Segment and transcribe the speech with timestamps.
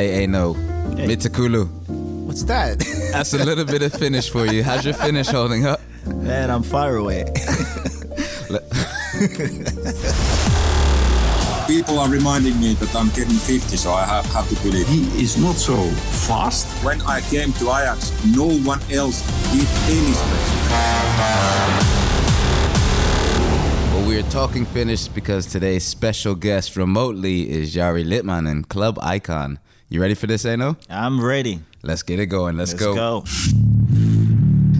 [0.00, 0.54] Hey, Enoh.
[0.96, 1.08] Hey.
[1.08, 1.68] Mitakulu.
[2.24, 2.78] What's that?
[3.12, 4.64] That's a little bit of Finnish for you.
[4.64, 5.78] How's your Finnish holding up?
[6.06, 7.24] Man, I'm far away.
[11.66, 14.88] People are reminding me that I'm getting 50, so I have, have to believe.
[14.88, 15.76] He is not so
[16.26, 16.66] fast.
[16.82, 19.20] When I came to Ajax, no one else
[19.52, 20.56] did any special.
[23.92, 29.58] Well, we're talking Finnish because today's special guest remotely is Jari Litmanen, club icon.
[29.92, 30.76] You ready for this, Enoh?
[30.88, 31.58] I'm ready.
[31.82, 32.56] Let's get it going.
[32.56, 33.24] Let's, Let's go.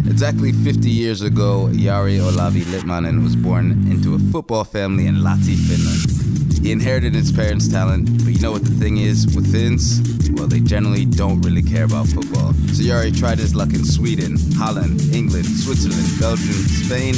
[0.08, 5.56] Exactly 50 years ago, Jari Olavi Litmanen was born into a football family in Lahti,
[5.56, 6.62] Finland.
[6.64, 10.00] He inherited his parents' talent, but you know what the thing is with Finns?
[10.38, 12.52] Well, they generally don't really care about football.
[12.70, 16.54] So Jari tried his luck in Sweden, Holland, England, Switzerland, Belgium,
[16.86, 17.14] Spain,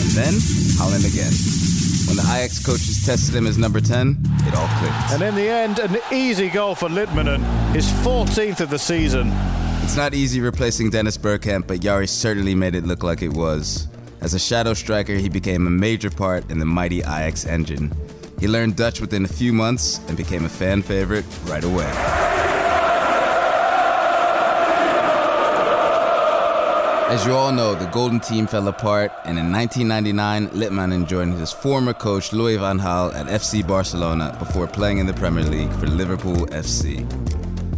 [0.00, 0.32] and then
[0.80, 1.73] Holland again.
[2.06, 5.12] When the Ajax coaches tested him as number 10, it all clicked.
[5.12, 7.42] And in the end, an easy goal for Litmanen,
[7.74, 9.30] his 14th of the season.
[9.82, 13.88] It's not easy replacing Dennis Bergkamp, but Jari certainly made it look like it was.
[14.20, 17.92] As a shadow striker, he became a major part in the mighty Ajax engine.
[18.38, 22.33] He learned Dutch within a few months and became a fan favorite right away.
[27.06, 31.52] As you all know, the Golden Team fell apart, and in 1999, Litmanen joined his
[31.52, 35.86] former coach Louis van Gaal at FC Barcelona before playing in the Premier League for
[35.86, 37.04] Liverpool FC.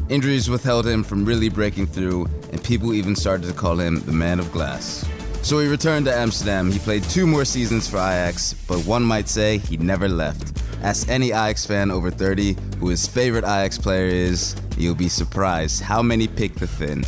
[0.09, 4.13] Injuries withheld him from really breaking through, and people even started to call him the
[4.13, 5.05] man of glass.
[5.43, 6.71] So he returned to Amsterdam.
[6.71, 10.63] He played two more seasons for Ajax, but one might say he never left.
[10.83, 15.83] Ask any Ajax fan over 30 who his favorite Ajax player is, you'll be surprised
[15.83, 17.05] how many pick the Finn.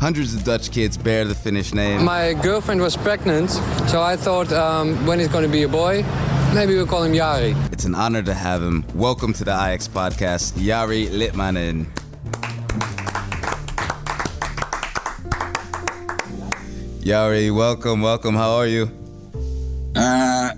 [0.00, 2.04] Hundreds of Dutch kids bear the Finnish name.
[2.04, 3.50] My girlfriend was pregnant,
[3.90, 6.04] so I thought um, when he's going to be a boy,
[6.54, 7.56] maybe we'll call him Jari.
[7.72, 8.84] It's an honor to have him.
[8.94, 11.86] Welcome to the Ajax podcast, Jari Litmanen.
[17.00, 18.36] Jari, welcome, welcome.
[18.36, 18.88] How are you?
[19.96, 20.52] Uh,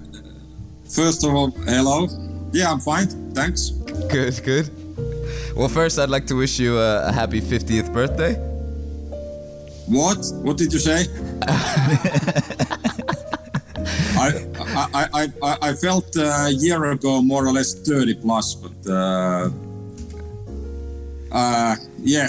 [0.84, 2.08] first of all, hello.
[2.52, 3.32] Yeah, I'm fine.
[3.32, 3.70] Thanks.
[3.70, 4.68] Good, good.
[5.56, 8.49] Well, first, I'd like to wish you a, a happy 50th birthday.
[9.90, 10.24] What?
[10.42, 11.06] What did you say?
[14.16, 14.46] I,
[14.94, 18.90] I, I, I, I felt uh, a year ago more or less 30 plus, but
[18.90, 19.50] uh,
[21.32, 22.28] uh, yeah,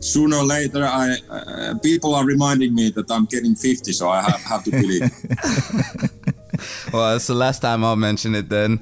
[0.00, 4.22] sooner or later, I uh, people are reminding me that I'm getting 50, so I
[4.22, 5.02] have, have to believe.
[6.92, 8.80] well, that's the last time I'll mention it then.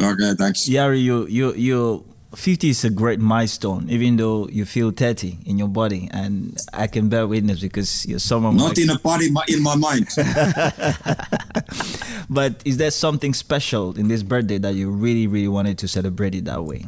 [0.00, 0.68] Okay, thanks.
[0.68, 2.05] Jari, you, you, you,
[2.36, 6.08] 50 is a great milestone, even though you feel 30 in your body.
[6.12, 8.56] And I can bear witness because you're someone.
[8.56, 10.08] Not in a body, in my mind.
[12.30, 16.34] but is there something special in this birthday that you really, really wanted to celebrate
[16.34, 16.84] it that way?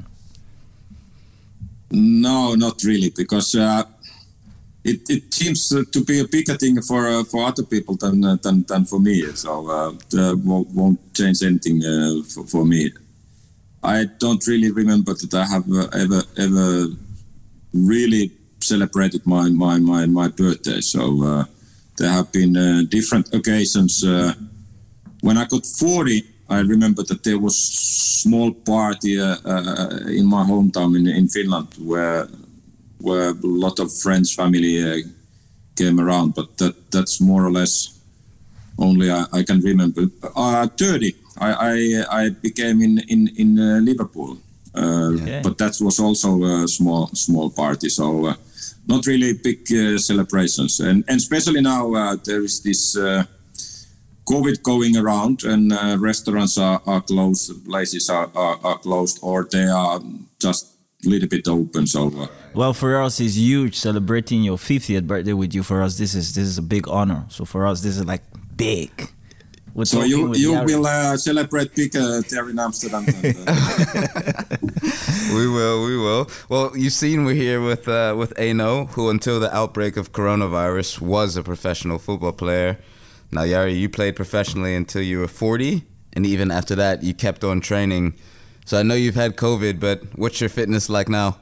[1.91, 3.85] No, not really, because uh,
[4.85, 8.37] it, it seems to be a bigger thing for uh, for other people than uh,
[8.43, 9.23] than, than for me.
[9.33, 9.93] So uh,
[10.37, 12.93] won't, won't change anything uh, for, for, me.
[13.95, 16.69] I don't really remember that I have uh, ever ever
[17.73, 18.25] really
[18.61, 20.81] celebrated my my my, my birthday.
[20.81, 21.01] So
[21.99, 22.55] there have been
[22.97, 23.93] different occasions.
[25.27, 26.19] when I got forty,
[26.51, 27.57] I remember that there was
[28.23, 32.27] small party uh, uh, in my hometown in, in Finland where
[33.01, 34.97] where a lot of friends, family uh,
[35.77, 38.01] came around, but that that's more or less
[38.79, 40.07] only I, I can remember.
[40.35, 44.39] Uh, 30, I, I, I became in in in uh, Liverpool,
[44.75, 45.41] uh, okay.
[45.43, 48.35] but that was also a small small party, so
[48.87, 49.67] not really big
[49.99, 52.97] celebrations, and and especially now there is this.
[54.29, 59.49] COVID going around and uh, restaurants are, are, closed, places are, are, are, closed, or
[59.51, 60.01] they are
[60.39, 60.67] just
[61.05, 61.87] a little bit open.
[61.87, 65.63] So, uh, well, for us, it's huge celebrating your 50th birthday with you.
[65.63, 67.25] For us, this is this is a big honor.
[67.29, 68.23] So for us, this is like
[68.57, 68.91] big.
[69.79, 70.67] We're so you you Jari.
[70.67, 73.07] will uh, celebrate bigger there in Amsterdam.
[75.37, 76.29] we will, we will.
[76.49, 81.01] Well, you've seen we're here with uh, with Enoh, who until the outbreak of coronavirus
[81.01, 82.81] was a professional football player.
[83.31, 87.45] Now, Jari, you played professionally until you were 40, and even after that, you kept
[87.45, 88.15] on training.
[88.65, 91.37] So I know you've had COVID, but what's your fitness like now?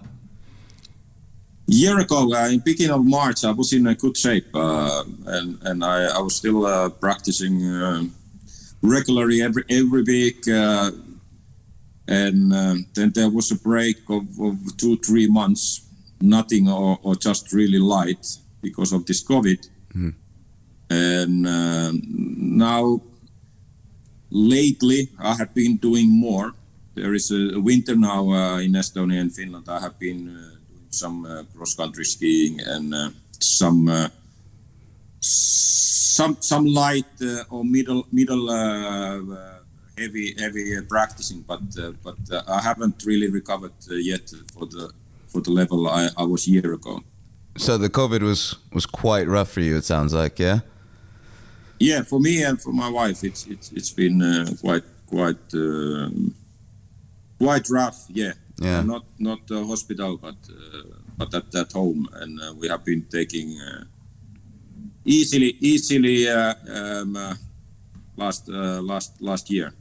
[1.68, 5.58] year ago, uh, in beginning of March, I was in a good shape, uh, and
[5.62, 8.04] and I, I was still uh, practicing uh,
[8.82, 10.48] regularly every every week.
[10.48, 10.90] Uh,
[12.08, 15.82] and um, then there was a break of, of two three months,
[16.20, 18.24] nothing or, or just really light
[18.62, 19.68] because of this COVID.
[19.94, 20.14] Mm
[20.90, 23.00] and uh, now
[24.30, 26.54] lately I have been doing more.
[26.94, 29.68] There is a winter now uh, in Estonia and Finland.
[29.68, 34.08] I have been uh, doing some uh, cross country skiing and uh, some uh,
[35.26, 39.58] some some light uh, or middle middle uh, uh,
[39.98, 44.66] heavy heavy uh, practicing, but uh, but uh, I haven't really recovered uh, yet for
[44.66, 44.90] the
[45.28, 47.02] for the level I, I was a year ago.
[47.56, 49.76] So the COVID was was quite rough for you.
[49.76, 50.60] It sounds like, yeah.
[51.78, 56.34] Yeah, for me and for my wife, it's it's it's been uh, quite quite um,
[57.38, 58.06] quite rough.
[58.08, 58.32] Yeah,
[58.62, 58.82] Yeah.
[58.82, 60.82] not not uh, hospital, but uh,
[61.18, 63.84] but at at home, and uh, we have been taking uh,
[65.06, 67.34] easily easily uh, um, uh,
[68.16, 69.72] last uh, last last year.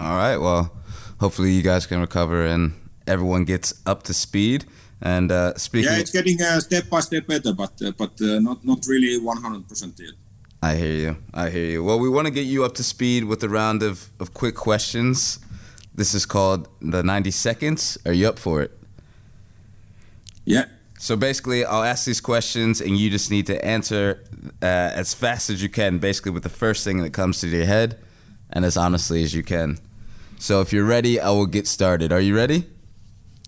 [0.00, 0.36] All right.
[0.36, 0.72] Well,
[1.20, 2.72] hopefully you guys can recover and
[3.06, 4.64] everyone gets up to speed.
[5.02, 8.40] And uh, speaking, Yeah, it's getting uh, step by step better, but uh, but uh,
[8.40, 10.14] not not really one hundred percent yet.
[10.62, 11.16] I hear you.
[11.34, 11.84] I hear you.
[11.84, 14.54] Well, we want to get you up to speed with a round of, of quick
[14.54, 15.38] questions.
[15.94, 17.98] This is called the 90 seconds.
[18.06, 18.72] Are you up for it?
[20.44, 20.64] Yeah,
[20.98, 24.24] So basically, I'll ask these questions, and you just need to answer
[24.62, 27.66] uh, as fast as you can, basically with the first thing that comes to your
[27.66, 27.98] head,
[28.50, 29.78] and as honestly as you can.
[30.38, 32.12] So if you're ready, I will get started.
[32.12, 32.64] Are you ready?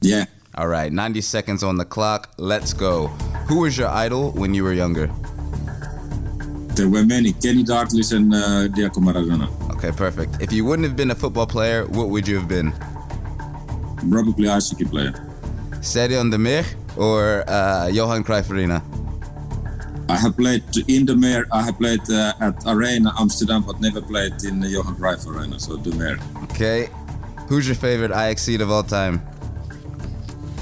[0.00, 0.24] yeah.
[0.54, 2.32] All right, 90 seconds on the clock.
[2.36, 3.06] Let's go.
[3.48, 5.06] Who was your idol when you were younger?
[6.74, 7.32] There were many.
[7.32, 9.48] Kenny Dalglish and uh, Diego Maradona.
[9.76, 10.40] Okay, perfect.
[10.40, 12.72] If you wouldn't have been a football player, what would you have been?
[14.10, 15.12] Probably ice hockey player.
[15.80, 16.64] Stadion de Meer
[16.96, 18.82] or uh, Johan Cruyff Arena?
[20.08, 21.46] I have played in the Meer.
[21.52, 25.60] I have played uh, at Arena Amsterdam, but never played in the Johan Cruyff Arena.
[25.60, 26.88] So the Meer, Okay.
[27.48, 29.20] Who's your favorite Ajacied of all time?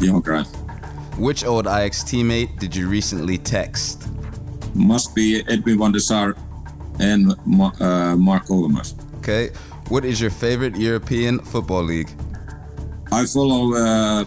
[0.01, 0.47] Johan Cruyff.
[1.19, 4.09] Which old Ajax teammate did you recently text?
[4.75, 6.37] Must be Edwin van der Sar
[7.01, 8.95] and uh, Mark Overmars.
[9.19, 9.51] Okay.
[9.89, 12.11] What is your favorite European football league?
[13.13, 14.25] I follow uh,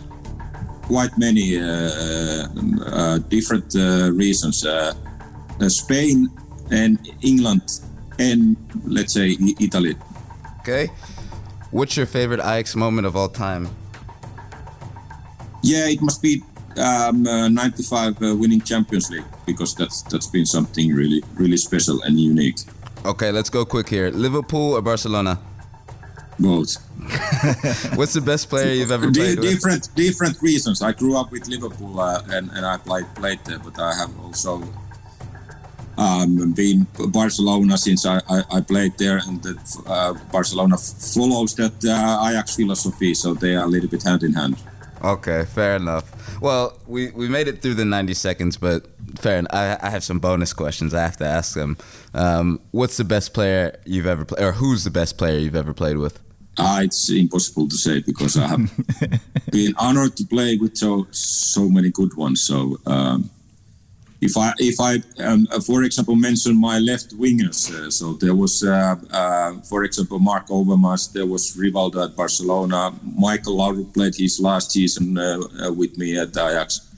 [0.89, 2.47] quite many uh,
[2.91, 4.65] uh, different uh, reasons.
[4.65, 4.93] Uh,
[5.61, 6.27] uh, Spain
[6.71, 7.81] and England
[8.17, 9.95] and let's say Italy.
[10.61, 10.89] Okay.
[11.71, 13.69] What's your favorite Ajax moment of all time?
[15.61, 16.41] Yeah, it must be
[16.77, 22.01] um, uh, 95 uh, winning Champions League because that's that's been something really really special
[22.03, 22.57] and unique.
[23.05, 24.09] Okay, let's go quick here.
[24.09, 25.39] Liverpool or Barcelona?
[26.39, 26.77] Both.
[27.95, 29.49] What's the best player you've ever played with?
[29.49, 30.81] different different reasons.
[30.81, 34.17] I grew up with Liverpool uh, and, and I played played there, but I have
[34.19, 34.63] also
[35.99, 41.55] um, been Barcelona since I, I, I played there, and that, uh, Barcelona f- follows
[41.55, 44.55] that uh, Ajax philosophy, so they are a little bit hand in hand.
[45.03, 46.41] Okay, fair enough.
[46.41, 48.85] Well, we, we made it through the 90 seconds, but
[49.17, 49.53] fair enough.
[49.53, 51.77] I, I have some bonus questions I have to ask them.
[52.13, 55.73] Um, what's the best player you've ever played, or who's the best player you've ever
[55.73, 56.19] played with?
[56.59, 58.69] Uh, it's impossible to say because I have
[59.51, 62.41] been honored to play with so so many good ones.
[62.41, 63.29] So um,
[64.21, 68.35] if I if I um, uh, for example mention my left wingers, uh, so there
[68.35, 74.15] was uh, uh, for example Mark Overmars, there was Rivaldo at Barcelona, Michael Laudrup played
[74.15, 76.88] his last season uh, uh, with me at Ajax.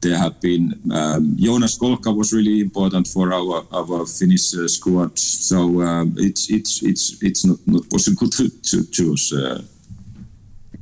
[0.00, 5.18] There have been um, Joonas Kolkka was really important for our our Finnish uh, squad.
[5.18, 9.32] So um, it's it's it's it's not, not possible to, to choose.
[9.32, 9.62] Uh,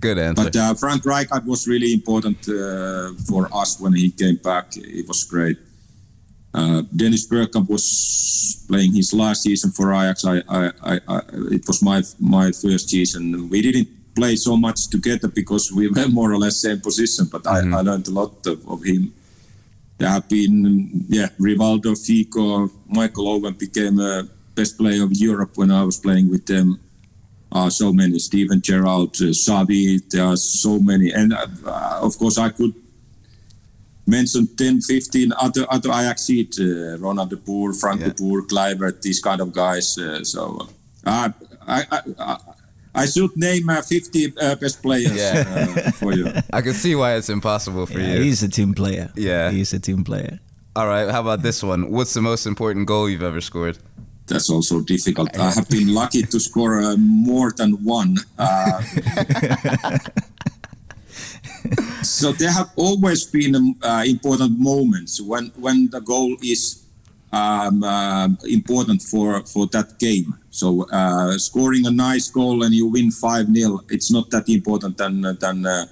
[0.00, 0.44] Good answer.
[0.44, 4.76] but uh, Frank Rijkaard was really important uh, for us when he came back.
[4.76, 5.58] It was great.
[6.52, 10.24] Uh, Dennis Bergkamp was playing his last season for Ajax.
[10.24, 11.20] I, I, I, I,
[11.52, 13.48] it was my my first season.
[13.48, 17.26] We didn't play so much together because we were more or less same position.
[17.30, 19.12] But I, I learned a lot of, of him.
[19.98, 25.70] There have been, yeah, Rivaldo, Figo, Michael Owen became a best player of Europe when
[25.70, 26.80] I was playing with them
[27.52, 28.18] uh, so many.
[28.18, 31.12] Steven Gerrard, uh, Xavi, there are so many.
[31.12, 32.74] And uh, of course, I could
[34.06, 38.08] mention 10, 15 other other Ajax seat, uh, Ronald de Boer, Frank Yeah.
[38.08, 39.96] de Boer, Kluivert, these kind of guys.
[39.98, 40.68] Uh, so
[41.06, 41.30] uh,
[41.66, 42.36] I, I, I,
[42.96, 45.44] I should name uh, 50 uh, best players Yeah.
[45.46, 46.26] uh, for you.
[46.52, 48.22] I can see why it's impossible for Yeah, you.
[48.22, 49.10] he's a team player.
[49.16, 49.50] Yeah.
[49.50, 50.40] he's a team player.
[50.74, 51.90] All right, how about this one?
[51.90, 53.78] What's the most important goal you've ever scored?
[54.26, 55.38] That's also difficult.
[55.38, 58.16] I have been lucky to score uh, more than one.
[58.38, 58.82] Uh,
[62.02, 66.85] so there have always been um, uh, important moments when when the goal is
[67.36, 68.28] um, uh,
[68.60, 70.28] important for for that game.
[70.50, 74.96] So uh, scoring a nice goal and you win five 0 it's not that important
[75.02, 75.14] than
[75.44, 75.84] than uh,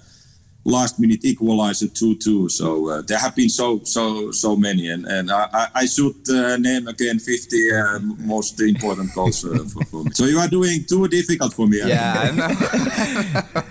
[0.64, 2.48] last minute equalizer two two.
[2.48, 6.56] So uh, there have been so so so many, and and I, I- should uh,
[6.56, 7.98] name again fifty uh,
[8.34, 10.10] most important goals for, for me.
[10.14, 11.78] So you are doing too difficult for me.
[11.84, 13.62] Yeah.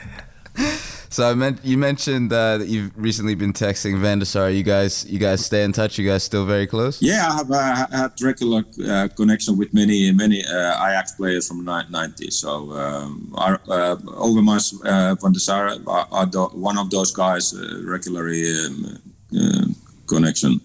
[1.14, 4.50] So I meant you mentioned uh, that you've recently been texting Van der Sar.
[4.50, 6.00] You guys, you guys stay in touch.
[6.00, 7.00] You guys still very close?
[7.04, 11.66] Yeah, I have uh, had regular uh, connection with many many uh, Ajax players from
[11.66, 12.34] the 90s.
[12.34, 17.84] So um, our, uh, Overmars uh, Van are, are the, one of those guys uh,
[17.86, 18.98] regularly um,
[19.40, 19.66] uh,
[20.08, 20.60] connection.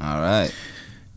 [0.00, 0.52] All right.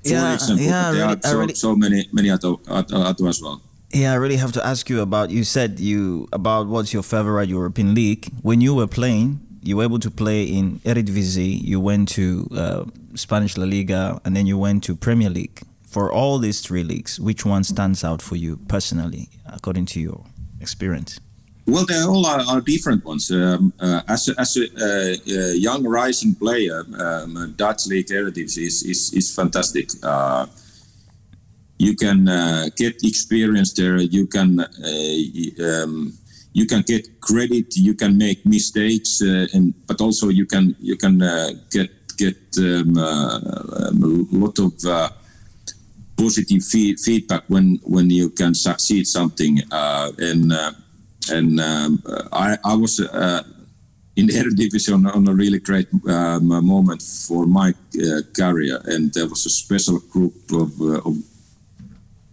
[0.03, 3.27] For Yeah, example, yeah, there really- are so, really- so many many other, other, other
[3.27, 3.61] as well.
[3.91, 5.29] Yeah, I really have to ask you about.
[5.29, 8.27] You said you about what's your favorite European league.
[8.41, 11.61] When you were playing, you were able to play in Eredivisie.
[11.63, 12.83] You went to uh,
[13.15, 15.61] Spanish La Liga, and then you went to Premier League.
[15.87, 20.25] For all these three leagues, which one stands out for you personally, according to your
[20.59, 21.19] experience?
[21.67, 23.31] Well, they all are, are different ones.
[23.31, 28.67] Um, uh, as a, as a uh, uh, young rising player, um, Dutch League Eredivisie
[28.67, 29.89] is, is, is fantastic.
[31.77, 33.97] You can uh, get experience there.
[33.97, 36.13] You can uh, um,
[36.53, 37.75] you can get credit.
[37.75, 42.37] You can make mistakes, uh, and but also you can you can uh, get get
[42.59, 43.39] um, uh,
[43.89, 45.11] um, a lot of.
[46.17, 50.53] Positive fee- feedback when when you can succeed something and
[51.29, 52.01] and um,
[52.31, 53.01] I, I was
[54.15, 59.13] in the Eredivisie on, on a really great um, moment for my uh, career and
[59.13, 61.17] there was a special group of, uh, of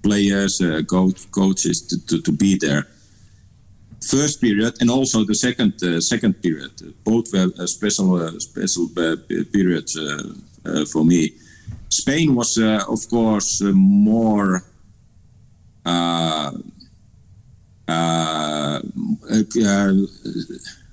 [0.02, 2.87] players uh, coach, coaches to, to, to be there
[4.00, 6.73] first period and also the second uh, second period
[7.04, 8.88] both were uh, special special
[9.52, 9.97] periods
[10.92, 11.30] for me
[11.92, 14.64] Spain was, of course, more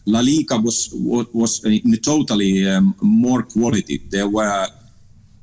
[0.06, 4.02] La Liga was was in totally um, more quality.
[4.10, 4.68] There were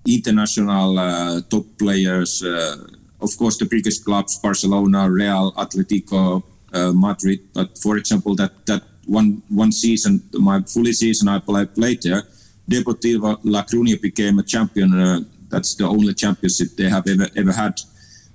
[0.06, 2.42] international uh, top players.
[2.42, 2.76] Uh,
[3.20, 6.42] of course, the biggest clubs: Barcelona, Real, Atletico,
[6.73, 7.40] uh, Madrid.
[7.54, 12.23] But for example, that that one one season, my fully season I play, played there,
[12.70, 14.99] Deportivo La Coruña became a champion.
[14.99, 17.80] Uh, that's the only championship they have ever ever had.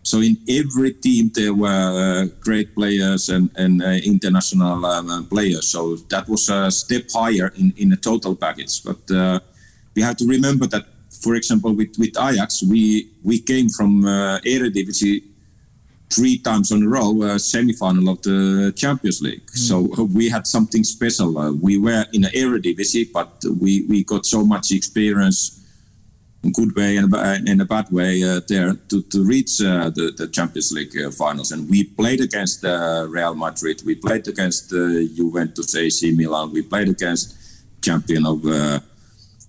[0.04, 5.68] So in every team there were uh, great players and, and uh, international um, players.
[5.68, 8.84] So that was a step higher in, in the total package.
[8.84, 9.40] But uh,
[9.96, 10.86] we have to remember that,
[11.22, 15.24] for example, with, with Ajax, we we came from uh, Eredivisie
[16.12, 19.50] three times in a row, uh, semi-final of the Champions League.
[19.52, 21.38] So uh, we had something special.
[21.38, 25.58] Uh, we were in the Eredivisie, but we, we got so much experience
[26.44, 27.14] in good way and
[27.48, 31.12] in a bad way uh, there to, to reach uh, the, the Champions League uh,
[31.12, 31.52] finals.
[31.52, 34.78] And we played against uh, Real Madrid, we played against uh,
[35.16, 37.38] Juventus, AC Milan, we played against
[37.82, 38.80] champion of uh,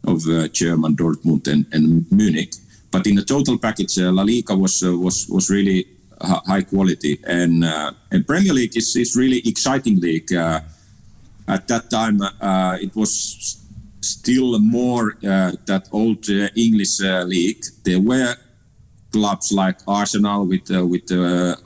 [0.05, 2.55] of uh, German Dortmund and, and Munich.
[2.91, 5.87] But in the total package, uh, La Liga was uh, was was really
[6.21, 7.65] high quality, and
[8.11, 10.33] and Premier League is is really exciting league.
[11.49, 13.63] At that time, uh, it was
[14.01, 17.65] still more uh, that old uh, English uh, league.
[17.85, 18.37] There were
[19.13, 21.11] clubs like Arsenal with uh, with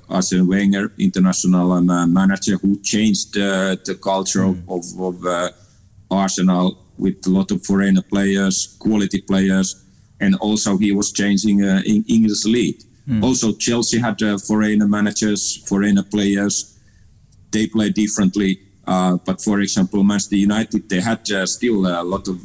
[0.09, 5.53] Arsene Wenger, international manager, who changed uh, the culture of, of, of
[6.11, 9.83] Arsenal with a lot of foreigner players, quality players,
[10.21, 12.81] and also he was changing uh, in English league.
[13.23, 16.77] Also, Chelsea had uh, foreigner managers, foreigner players.
[17.53, 18.59] They play differently.
[18.87, 22.41] Uh, but for example, Manchester United, they had uh, still a lot of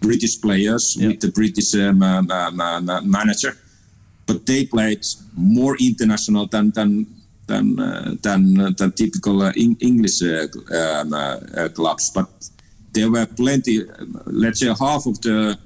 [0.00, 1.98] British players with the British um,
[3.08, 3.56] manager,
[4.26, 5.04] but they played
[5.36, 7.06] more international than than
[7.46, 12.10] than uh, than, than typical uh, English uh, um, uh, uh, clubs.
[12.10, 12.28] But
[12.94, 13.80] there were plenty.
[14.26, 15.58] Let's say half of the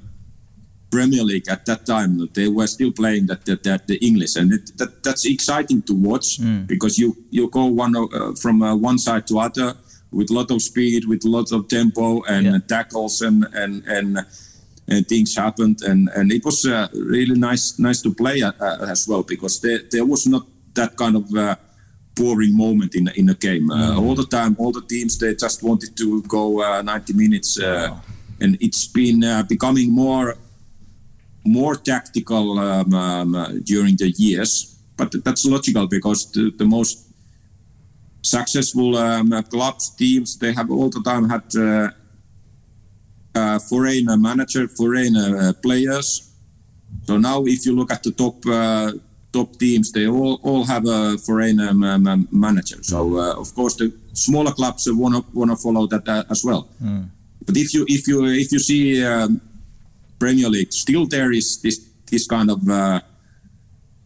[0.90, 4.52] Premier League at that time, they were still playing that that, that the English, and
[4.52, 8.98] it, that that's exciting to watch because you you go one uh, from uh, one
[8.98, 9.74] side to other
[10.12, 12.58] with a lot of speed, with a lot of tempo and Yeah.
[12.68, 14.18] tackles and and and.
[14.88, 18.52] And things happened, and, and it was uh, really nice nice to play uh,
[18.86, 21.56] as well because there, there was not that kind of uh,
[22.16, 23.70] boring moment in in the game.
[23.70, 27.60] Uh, All the time, all the teams they just wanted to go uh, 90 minutes,
[27.60, 27.94] uh,
[28.40, 30.34] and it's been uh, becoming more
[31.44, 34.76] more tactical um, um, during the years.
[34.96, 37.06] But that's logical because the, the most
[38.22, 41.90] successful um, clubs, teams, they have all the time had uh,
[43.34, 46.32] uh, foreign manager, foreign uh, players.
[47.04, 48.92] So now, if you look at the top uh,
[49.36, 52.78] top teams, they all all have a foreign um, um, manager.
[52.82, 56.40] So uh, of course, the smaller clubs want to want to follow that uh, as
[56.48, 56.62] well.
[57.46, 59.40] But if you if you if you see um,
[60.18, 61.76] Premier League, still there is this
[62.10, 63.00] this kind of uh,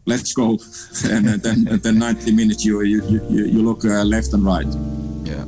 [0.06, 0.58] let's go,
[1.14, 4.70] and then then 90 minutes you you you, you look uh, left and right.
[5.24, 5.44] Yeah.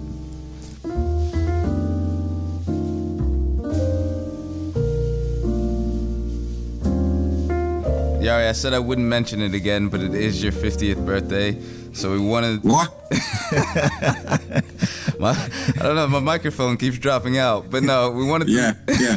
[8.23, 11.59] Jari, I said I wouldn't mention it again, but it is your 50th birthday.
[11.93, 12.63] So we wanted.
[12.63, 12.89] What?
[15.19, 16.07] my, I don't know.
[16.07, 18.47] My microphone keeps dropping out, but no, we wanted.
[18.47, 19.17] To, Yeah, yeah.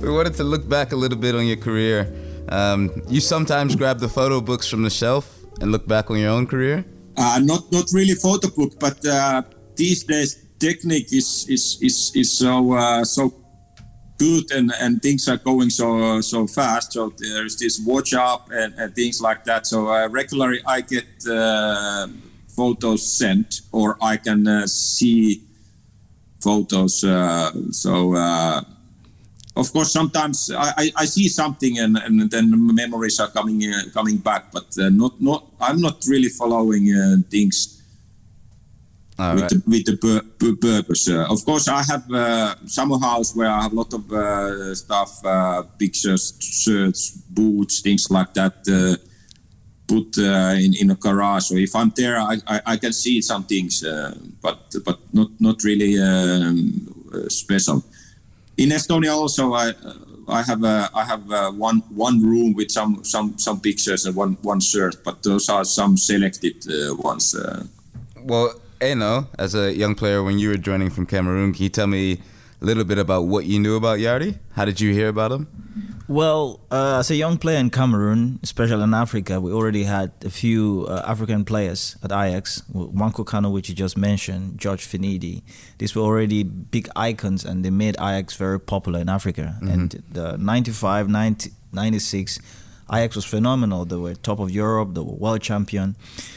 [0.00, 2.10] we wanted to look back a little bit on your career.
[2.48, 6.30] Um, you sometimes grab the photo books from the shelf and look back on your
[6.30, 6.86] own career.
[7.18, 9.42] Uh, not not really photo book, but uh,
[9.76, 13.34] these days technique is is is, is so uh, so
[14.22, 16.92] good and, and things are going so so fast.
[16.92, 19.66] So there's this WhatsApp and, and things like that.
[19.66, 22.06] So uh, regularly I get uh,
[22.56, 25.42] photos sent, or I can uh, see
[26.40, 27.04] photos.
[27.04, 28.14] Uh, so.
[28.14, 28.62] Uh,
[29.54, 33.82] of course, sometimes I, I, I see something and, and then memories are coming uh,
[33.92, 36.88] coming back, but not not I'm not really following
[37.28, 37.81] things
[39.18, 39.50] With right.
[39.50, 41.08] the with the pur- pur- purpose.
[41.08, 44.74] Uh, of course, I have uh, summer house where I have a lot of uh,
[44.74, 48.54] stuff, uh, pictures, shirts, boots, things like that.
[48.66, 48.96] Uh,
[49.86, 51.44] put uh, in in a garage.
[51.44, 55.28] So if I'm there, I, I, I can see some things, uh, but but not
[55.38, 57.84] not really um, special.
[58.56, 59.74] In Estonia, also, I
[60.26, 64.16] I have uh, I have uh, one one room with some some some pictures and
[64.16, 67.36] one one shirt, but those are some selected uh, ones.
[68.24, 71.86] Well, Enoh, as a young player, when you were joining from Cameroon, can you tell
[71.86, 72.20] me
[72.60, 74.38] a little bit about what you knew about Jari?
[74.54, 75.46] How did you hear about him?
[76.08, 80.30] Well, uh, as a young player in Cameroon, especially in Africa, we already had a
[80.30, 82.62] few uh, African players at Ajax.
[82.74, 85.42] Nwankwo Kanu, which you just mentioned, George Finidi.
[85.78, 89.56] These were already big icons and they made Ajax very popular in Africa.
[89.60, 92.40] And the 95, 90, 96,
[92.92, 93.84] Ajax was phenomenal.
[93.84, 95.94] They were top of Europe, they were world champion.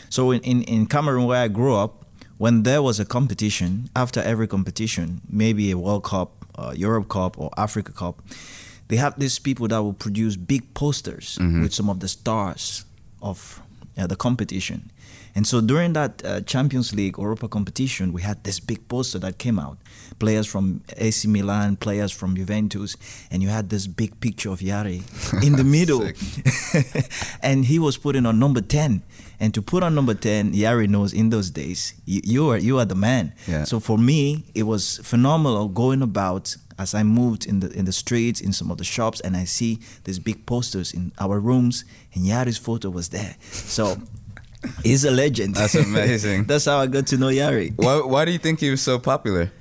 [0.10, 2.05] So in, in, in Cameroon, where I grew up,
[2.38, 7.40] when there was a competition, after every competition, maybe a World Cup, uh, Europe Cup,
[7.40, 8.22] or Africa Cup,
[8.88, 12.86] they have these people that will produce big posters with some of the stars
[13.22, 13.62] of
[13.98, 14.92] uh, the competition.
[15.36, 19.38] And so during that uh, Champions League Europa competition, we had this big poster that
[19.38, 19.78] came out.
[20.18, 22.96] Players from AC Milan, players from Juventus,
[23.30, 25.04] and you had this big picture of Jari
[25.46, 26.08] in the middle.
[27.42, 29.02] and he was putting on number 10.
[29.40, 32.80] And to put on number 10, Jari knows in those days, you, you are you
[32.80, 33.34] are the man.
[33.48, 33.64] Yeah.
[33.66, 37.92] So for me, it was phenomenal going about as I moved in the in the
[37.94, 41.86] streets, in some of the shops, and I see these big posters in our rooms,
[42.14, 43.36] and Jari's photo was there.
[43.52, 43.98] So
[44.84, 45.56] he's a legend.
[45.56, 46.44] That's amazing.
[46.48, 47.74] That's how I got to know Jari.
[47.76, 49.52] Why, why do you think he was so popular?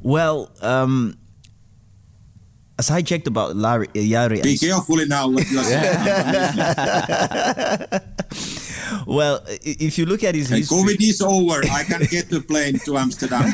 [0.00, 1.16] Well, um,
[2.78, 5.94] as I checked about Larry, uh, Jari, be and- careful now what you are saying.
[9.06, 11.60] Well, if you look at his history, COVID is over.
[11.70, 13.50] I can get the plane to Amsterdam.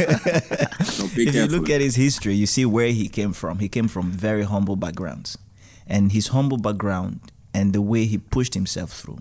[0.85, 3.59] so be if you look at his history, you see where he came from.
[3.59, 5.39] He came from very humble backgrounds,
[5.87, 7.21] and his humble background
[7.53, 9.19] and the way he pushed himself through,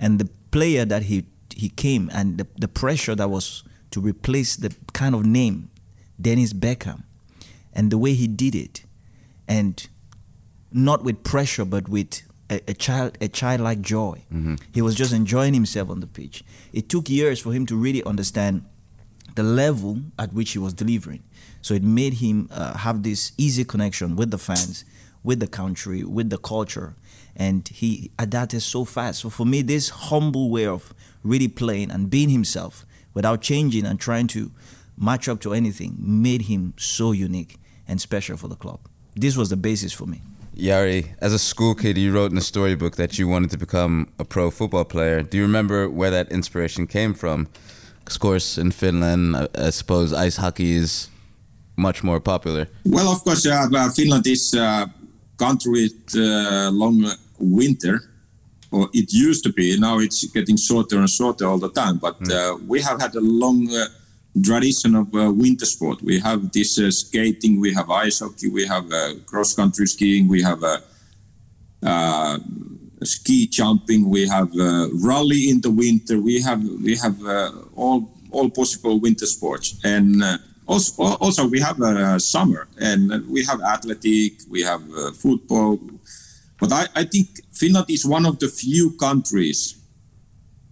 [0.00, 4.56] and the player that he he came and the, the pressure that was to replace
[4.56, 5.70] the kind of name
[6.20, 7.02] Dennis Bergkamp,
[7.72, 8.84] and the way he did it,
[9.46, 9.86] and
[10.72, 14.22] not with pressure but with a, a child a childlike joy.
[14.72, 16.44] He was just enjoying himself on the pitch.
[16.72, 18.64] It took years for him to really understand
[19.34, 21.22] the level at which he was delivering.
[21.62, 24.84] So it made him uh, have this easy connection with the fans,
[25.24, 26.94] with the country, with the culture,
[27.34, 29.20] and he adapted so fast.
[29.20, 33.98] So for me, this humble way of really playing and being himself without changing and
[33.98, 34.50] trying to
[34.96, 38.80] match up to anything made him so unique and special for the club.
[39.14, 40.22] This was the basis for me.
[40.56, 44.08] Jari, as a school kid, you wrote in a storybook that you wanted to become
[44.18, 45.22] a pro football player.
[45.22, 47.46] Do you remember where that inspiration came from?
[48.04, 51.08] 'Cause Of course, in Finland, I, I suppose ice hockey is
[51.76, 52.68] much more popular.
[52.84, 54.90] Well, of course, uh, uh, Finland is a
[55.36, 57.04] country with uh, long
[57.38, 58.00] winter,
[58.70, 59.76] or it used to be.
[59.78, 61.98] Now it's getting shorter and shorter all the time.
[61.98, 63.88] But uh, we have had a long uh,
[64.42, 66.02] tradition of uh, winter sport.
[66.02, 70.28] We have this uh, skating, we have ice hockey, we have uh, cross country skiing,
[70.28, 70.78] we have uh,
[71.82, 72.38] uh,
[73.02, 77.16] ski jumping, we have uh, rally in the winter, we have we have
[77.74, 80.22] all all possible winter sports, and
[80.66, 81.78] also also we have
[82.20, 84.82] summer, and we have athletic, we have
[85.16, 85.78] football.
[86.58, 89.76] But I, I think Finland is one of the few countries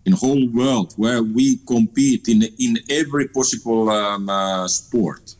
[0.06, 5.34] in whole world where we compete in in every possible um, uh, sport.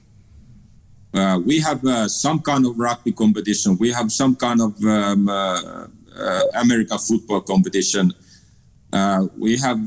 [1.14, 3.76] Uh, we have uh, some kind of rugby competition.
[3.78, 5.86] We have some kind of um, uh,
[6.18, 8.12] uh, American football competition.
[8.92, 9.78] Uh, we have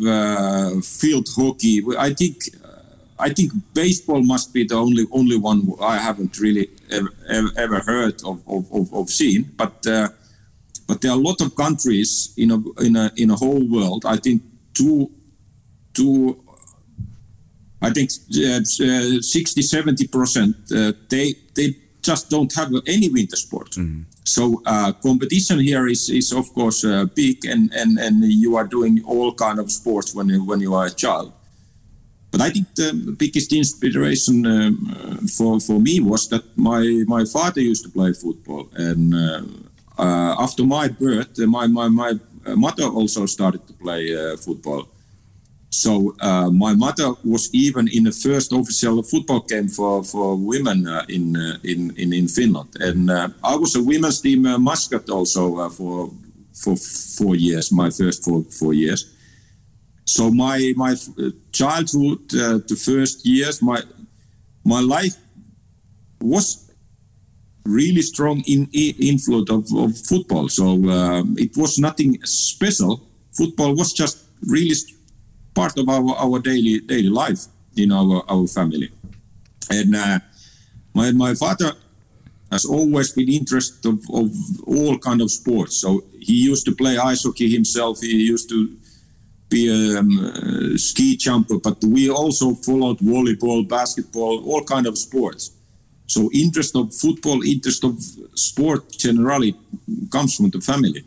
[0.85, 1.83] field hockey.
[1.97, 2.35] I think
[3.19, 7.09] I think baseball must be the only only one I haven't really ever,
[7.57, 9.51] ever, heard of, of, of, of seen.
[9.57, 9.85] But
[10.87, 14.05] but there are a lot of countries in a in a in a whole world.
[14.05, 14.41] I think
[14.77, 15.11] two
[15.93, 16.43] two.
[17.79, 23.35] I think uh, uh, 60 70 percent uh, they they just don't have any winter
[23.35, 23.71] sport.
[23.71, 24.03] Mm-hmm.
[24.23, 28.67] So uh, competition here is, is of course uh, big, and, and, and you are
[28.77, 31.33] doing all kind of sports when you, when you are a child.
[32.31, 36.81] But I think the biggest inspiration um, for for me was that my
[37.15, 39.41] my father used to play football, and uh,
[39.97, 42.11] uh after my birth, my my my
[42.55, 44.87] mother also started to play uh, football.
[45.69, 50.87] So uh, my mother was even in the first official football game for, for women
[50.87, 54.57] uh, in, uh, in, in in Finland, and uh, I was a women's team uh,
[54.57, 56.09] mascot also uh, for
[56.53, 56.75] for
[57.17, 59.13] four years, my first four four years.
[60.05, 60.95] So my my
[61.51, 63.83] childhood, the first years, my
[64.63, 65.17] my life
[66.21, 66.66] was
[67.67, 70.49] really strong in, in influence of, of football.
[70.49, 70.79] So
[71.37, 73.01] it was nothing special.
[73.33, 74.75] Football was just really
[75.53, 77.41] part of our, our daily daily life
[77.75, 78.89] in our our family.
[79.69, 80.19] And uh,
[80.93, 81.73] my my father
[82.51, 84.31] has always been interested of, of
[84.65, 85.81] all kind of sports.
[85.81, 87.99] So he used to play ice hockey himself.
[87.99, 88.77] He used to
[89.49, 94.97] be a, um, a ski jumper, but we also followed volleyball, basketball, all kind of
[94.97, 95.51] sports.
[96.07, 98.01] So interest of football, interest of
[98.35, 99.55] sport generally
[100.11, 101.03] comes from the family.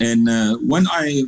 [0.00, 1.24] And uh, when I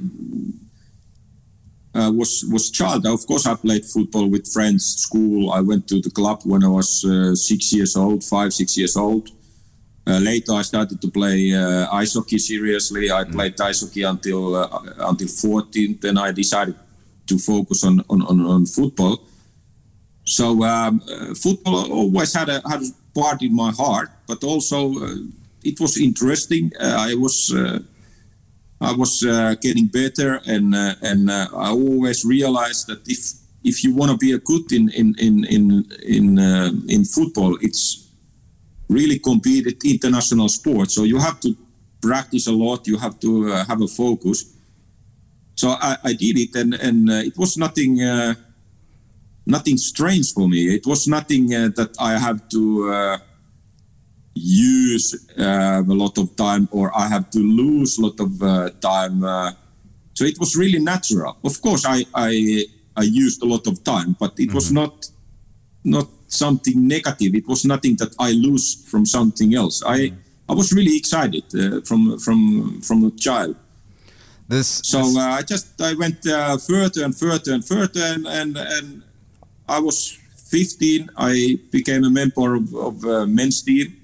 [1.94, 3.06] uh, was was child.
[3.06, 5.52] Of course, I played football with friends, school.
[5.52, 8.96] I went to the club when I was uh, six years old, five six years
[8.96, 9.28] old.
[10.06, 13.10] Uh, later, I started to play uh, ice hockey seriously.
[13.10, 13.32] I mm.
[13.32, 14.68] played ice hockey until uh,
[15.00, 15.98] until 14.
[16.00, 16.74] Then I decided
[17.26, 19.20] to focus on on, on, on football.
[20.24, 24.94] So um, uh, football always had a had a part in my heart, but also
[25.62, 26.72] it was interesting.
[26.80, 27.52] I was
[28.82, 33.84] I was uh, getting better, and uh, and uh, I always realized that if if
[33.84, 38.08] you want to be a good in in in in in, uh, in football, it's
[38.88, 40.90] really competed international sport.
[40.90, 41.56] So you have to
[42.00, 42.88] practice a lot.
[42.88, 44.52] You have to uh, have a focus.
[45.54, 48.00] So I, I did it, and and uh, it was nothing
[49.46, 50.74] nothing strange for me.
[50.74, 53.20] It was nothing that I have to
[54.34, 58.70] use uh, a lot of time or I have to lose a lot of uh,
[58.80, 59.24] time.
[59.24, 59.52] Uh,
[60.14, 61.36] so it was really natural.
[61.44, 62.64] Of course, I, I,
[62.96, 64.54] I used a lot of time, but it mm-hmm.
[64.54, 65.06] was not
[65.84, 67.34] not something negative.
[67.34, 69.82] It was nothing that I lose from something else.
[69.84, 70.16] I mm-hmm.
[70.48, 73.56] I was really excited uh, from from from a child.
[74.48, 75.16] This so this...
[75.16, 79.02] Uh, I just I went uh, further and further and further and and, and
[79.76, 80.18] I was
[80.50, 81.10] 15.
[81.16, 84.02] I became a member of, of men's team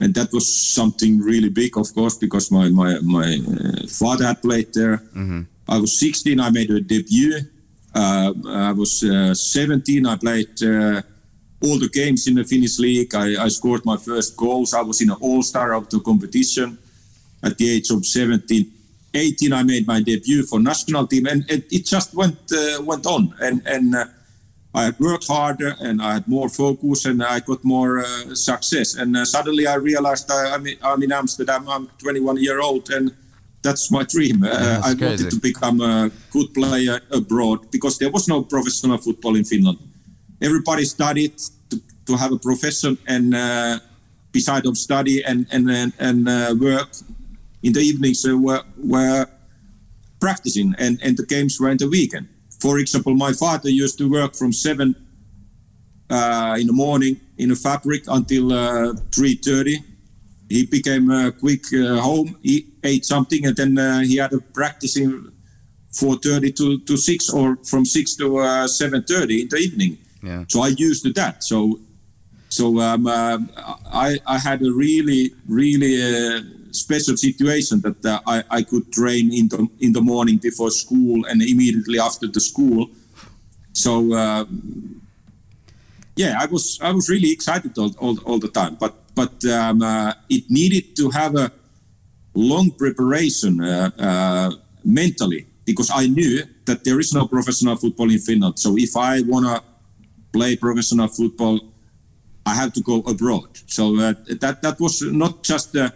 [0.00, 4.42] and that was something really big, of course, because my my my uh, father had
[4.42, 4.98] played there.
[5.16, 5.42] Mm-hmm.
[5.68, 6.40] I was 16.
[6.40, 7.38] I made a debut.
[7.94, 10.06] Uh, I was uh, 17.
[10.06, 11.00] I played uh,
[11.62, 13.14] all the games in the Finnish league.
[13.14, 14.74] I, I, scored my first goals.
[14.74, 16.76] I was in an all-star of the competition
[17.42, 18.70] at the age of 17.
[19.14, 23.06] 18, I made my debut for national team, and it, it just went uh, went
[23.06, 23.32] on.
[23.40, 24.04] And and uh,
[24.74, 28.96] I had worked harder and I had more focus and I got more uh, success.
[28.96, 31.68] And uh, suddenly I realized I, am in, I'm in Amsterdam.
[31.68, 33.14] I'm 21 year old and
[33.62, 34.42] that's my dream.
[34.42, 35.04] Uh, yeah, I crazy.
[35.04, 39.78] wanted to become a good player abroad because there was no professional football in Finland.
[40.42, 41.38] Everybody studied
[41.70, 43.78] to, to have a profession and uh,
[44.32, 46.88] beside of study and and and, and uh, work
[47.62, 49.26] in the evenings uh, were, were
[50.20, 52.28] practicing and, and the games were in the weekend
[52.64, 54.96] for example, my father used to work from seven
[56.08, 59.76] uh, in the morning in a fabric until uh, three thirty.
[60.48, 62.38] He became uh, quick uh, home.
[62.42, 65.30] He ate something, and then uh, he had a practicing
[65.92, 69.98] four thirty to, to six, or from six to uh, seven thirty in the evening.
[70.22, 70.44] Yeah.
[70.48, 71.44] So I used to that.
[71.44, 71.80] So
[72.48, 73.06] so um,
[74.06, 75.94] I I had a really really
[76.74, 81.24] special situation that uh, I, I could train in the in the morning before school
[81.26, 82.90] and immediately after the school.
[83.72, 84.44] So uh,
[86.16, 88.76] yeah, I was I was really excited all, all, all the time.
[88.78, 91.52] But but um, uh, it needed to have a
[92.34, 94.50] long preparation uh, uh,
[94.84, 98.58] mentally because I knew that there is no professional football in Finland.
[98.58, 99.62] So if I wanna
[100.32, 101.60] play professional football,
[102.46, 103.48] I have to go abroad.
[103.66, 105.92] So uh, that that was not just a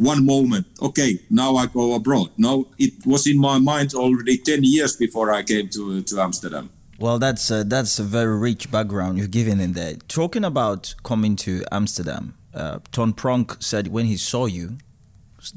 [0.00, 2.30] one moment, okay, now I go abroad.
[2.36, 6.70] No, it was in my mind already 10 years before I came to, to Amsterdam.
[6.98, 9.94] Well, that's a, that's a very rich background you're giving in there.
[10.08, 14.78] Talking about coming to Amsterdam, uh, Ton Pronk said when he saw you,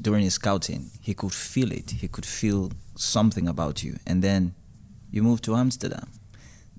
[0.00, 1.90] during his scouting, he could feel it.
[1.90, 4.54] He could feel something about you, and then
[5.10, 6.08] you moved to Amsterdam.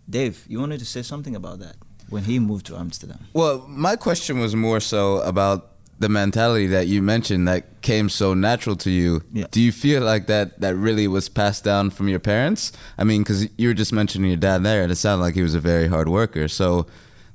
[0.10, 1.76] Dave, you wanted to say something about that
[2.10, 3.28] when he moved to Amsterdam.
[3.34, 8.34] Well, my question was more so about the mentality that you mentioned that came so
[8.34, 9.24] natural to you.
[9.32, 9.48] Yeah.
[9.52, 12.72] Do you feel like that that really was passed down from your parents?
[12.98, 15.42] I mean, because you were just mentioning your dad there, and it sounded like he
[15.42, 16.48] was a very hard worker.
[16.48, 16.86] So,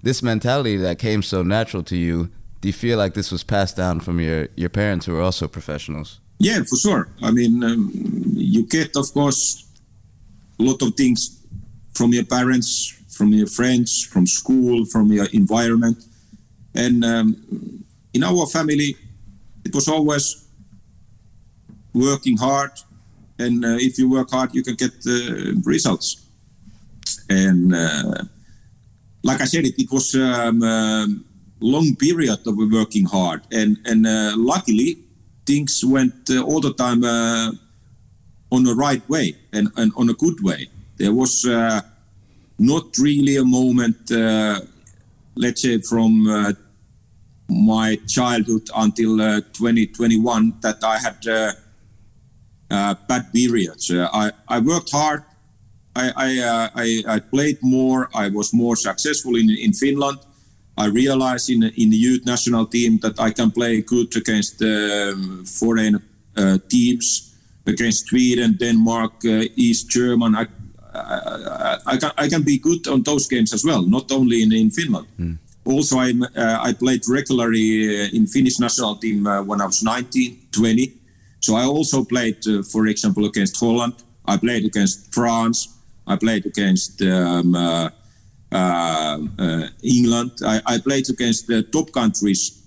[0.03, 3.77] this mentality that came so natural to you, do you feel like this was passed
[3.77, 6.21] down from your your parents who were also professionals?
[6.39, 7.09] Yeah, for sure.
[7.23, 7.91] I mean, um,
[8.35, 9.67] you get, of course,
[10.59, 11.39] a lot of things
[11.93, 16.03] from your parents, from your friends, from school, from your environment.
[16.75, 18.97] And um, in our family,
[19.65, 20.49] it was always
[21.93, 22.73] working hard.
[23.39, 26.27] And uh, if you work hard, you can get uh, results.
[27.29, 28.25] And uh,
[29.23, 31.07] like I said, it, it was um, a
[31.61, 33.43] long period of working hard.
[33.53, 34.99] And, and uh, luckily,
[35.47, 37.05] things went uh, all the time
[38.53, 40.69] on the right way and, and on a good way.
[40.97, 41.45] There was
[42.59, 44.11] not really a moment,
[45.37, 46.27] let's say, from
[47.51, 51.53] my childhood until uh, 2021 that I had uh,
[52.71, 53.91] uh, bad periods.
[53.91, 55.25] Uh, I, I worked hard.
[55.97, 58.09] I, I, uh, I, I played more.
[58.15, 60.19] I was more successful in, in Finland.
[60.79, 65.45] I realized in, in the youth national team that I can play good against um,
[65.45, 66.01] foreign
[66.69, 67.35] teams,
[67.67, 69.25] against Sweden, Denmark,
[69.57, 70.37] East German.
[70.37, 70.47] I,
[70.95, 74.53] I, I, can, I can be good on those games as well, not only in,
[74.53, 75.07] in Finland.
[75.71, 79.83] Also, I, uh, I played regularly uh, in Finnish national team uh, when I was
[79.83, 80.93] 19, 20.
[81.41, 83.95] So I also played, for example, against Holland.
[84.27, 85.69] I played against France.
[86.07, 87.55] I played against um,
[89.83, 90.33] England.
[90.45, 92.61] I, I played against the top countries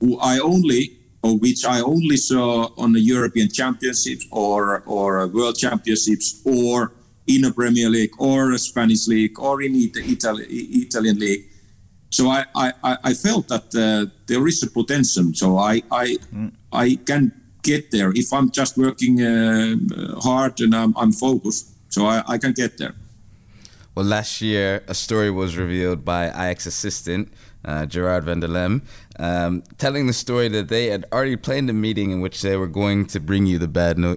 [0.00, 5.56] who I only, or which I only saw on the European Championships or or World
[5.56, 6.92] Championships or
[7.26, 11.51] in a Premier League or a Spanish league or in Italy, Italian league.
[12.12, 12.72] So I, I,
[13.10, 15.32] I- felt that uh, there is a potential.
[15.34, 16.06] So I, I,
[16.72, 19.76] I can get there if I'm just working uh,
[20.20, 21.66] hard and I'm, I'm focused.
[21.88, 22.94] So I, I can get there.
[23.94, 27.28] Well, last year, a story was revealed by Ajax assistant
[27.64, 28.82] uh, Gerard van der Lem,
[29.18, 32.66] um, telling the story that they had already planned a meeting in which they were
[32.68, 34.16] going to bring you the bad no-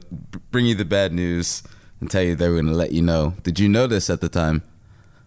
[0.52, 1.62] bring you the bad news
[2.02, 3.34] and tell you they were going to let you know.
[3.44, 4.64] Did you know this at the time?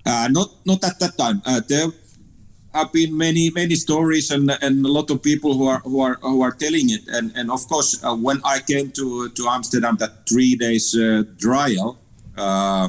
[0.05, 1.43] Uh, not not at that time.
[1.47, 1.89] Uh, there
[2.79, 6.17] have been many many stories and and a lot of people who are who are
[6.23, 7.03] who are telling it.
[7.17, 11.25] And and of course, uh, when I came to to Amsterdam, that three days uh,
[11.47, 11.89] trial.
[12.37, 12.89] Uh,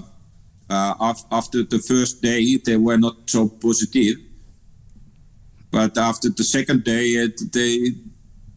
[0.69, 4.17] uh, af- after the first day, they were not so positive.
[5.71, 7.78] But after the second day, uh, they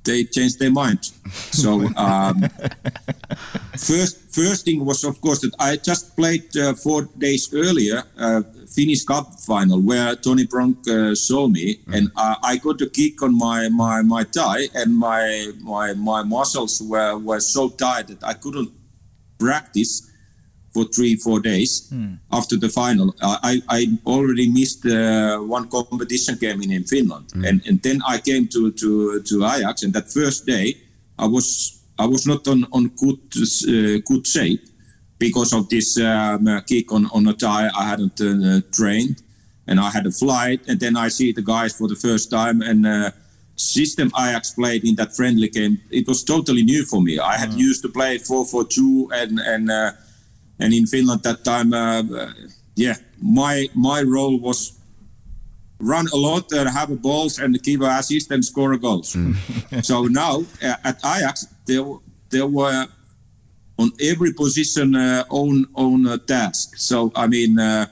[0.04, 1.04] they changed their mind.
[1.30, 2.42] So um,
[3.76, 8.42] first first thing was of course that I just played uh, four days earlier uh,
[8.66, 13.22] Finnish Cup final where Ton Pronk uh, saw me and uh, I got a kick
[13.22, 18.24] on my my my thigh and my my my muscles were were so tight that
[18.24, 18.72] I couldn't
[19.38, 20.11] practice
[20.74, 21.70] for three four days
[22.38, 23.14] after the final.
[23.20, 28.16] I I already missed uh, one competition game in, in Finland and and then I
[28.18, 28.88] came to to
[29.28, 30.66] to Ajax and that first day
[31.18, 31.46] I was
[31.98, 34.62] I was not on on good uh, good shape
[35.18, 37.70] because of this um, uh, kick on on a tie.
[37.82, 39.22] I hadn't uh, trained,
[39.68, 42.60] and I had a flight, and then I see the guys for the first time,
[42.70, 43.10] and uh,
[43.56, 45.74] system Ajax played in that friendly game.
[45.90, 47.18] It was totally new for me.
[47.18, 49.92] I had used to play four four two, and and uh,
[50.58, 52.32] and in Finland at that time, uh, uh,
[52.74, 54.78] yeah, my my role was
[55.78, 59.16] run a lot and have balls and give an assist and score a goals.
[59.82, 61.84] so now uh, at Ajax, there
[62.30, 62.86] there were
[63.78, 66.76] on every position uh, own own uh, task.
[66.76, 67.86] So I mean, uh,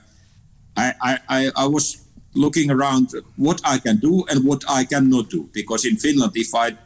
[0.76, 2.02] I, I I I was
[2.34, 6.54] looking around what I can do and what I cannot do because in Finland, if
[6.54, 6.76] I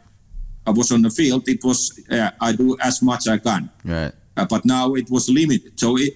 [0.67, 3.71] I was on the field, it was uh, I do as much I can.
[3.85, 4.13] Right.
[4.37, 5.79] Uh, but now it was limited.
[5.79, 6.14] So it,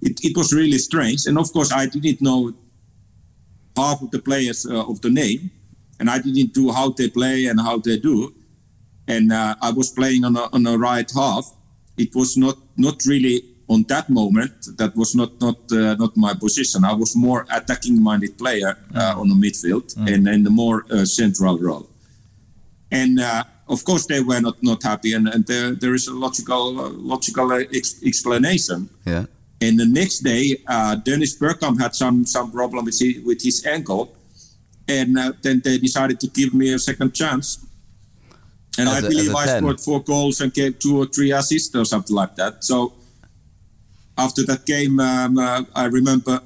[0.00, 1.26] it, it was really strange.
[1.26, 2.54] And of course, I didn't know
[3.76, 5.50] half of the players uh, of the name,
[6.00, 8.34] and I didn't do how they play and how they do.
[9.06, 11.44] And uh, I was playing on a, on a right half.
[11.96, 14.52] It was not not really on that moment.
[14.76, 16.84] That was not not uh, not my position.
[16.84, 21.04] I was more attacking minded player uh, on the midfield and in the more uh,
[21.04, 21.88] central role.
[22.90, 25.12] And uh, of course, they were not not happy.
[25.12, 28.88] And, and there there is a logical uh, logical ex- explanation.
[29.04, 29.26] Yeah.
[29.60, 33.66] And the next day, uh, Dennis Bergkamp had some some problem with his, with his
[33.66, 34.14] ankle,
[34.86, 37.58] and uh, then they decided to give me a second chance.
[38.78, 39.58] and As I a- believe I 10.
[39.62, 42.62] scored four goals and gave two or three assists or something like that.
[42.64, 42.92] So
[44.16, 46.40] after that game, um, uh, I remember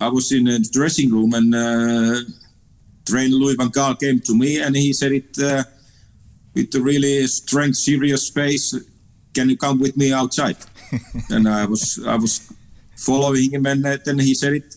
[0.00, 2.20] I was in the dressing room and uh,
[3.04, 5.64] trainer Louis van Gaal came to me and he said it uh,
[6.54, 8.74] with a really strange, serious face.
[9.34, 10.56] Can you come with me outside?
[11.30, 12.52] and I was I was
[12.96, 14.76] following him, and uh, then he said it.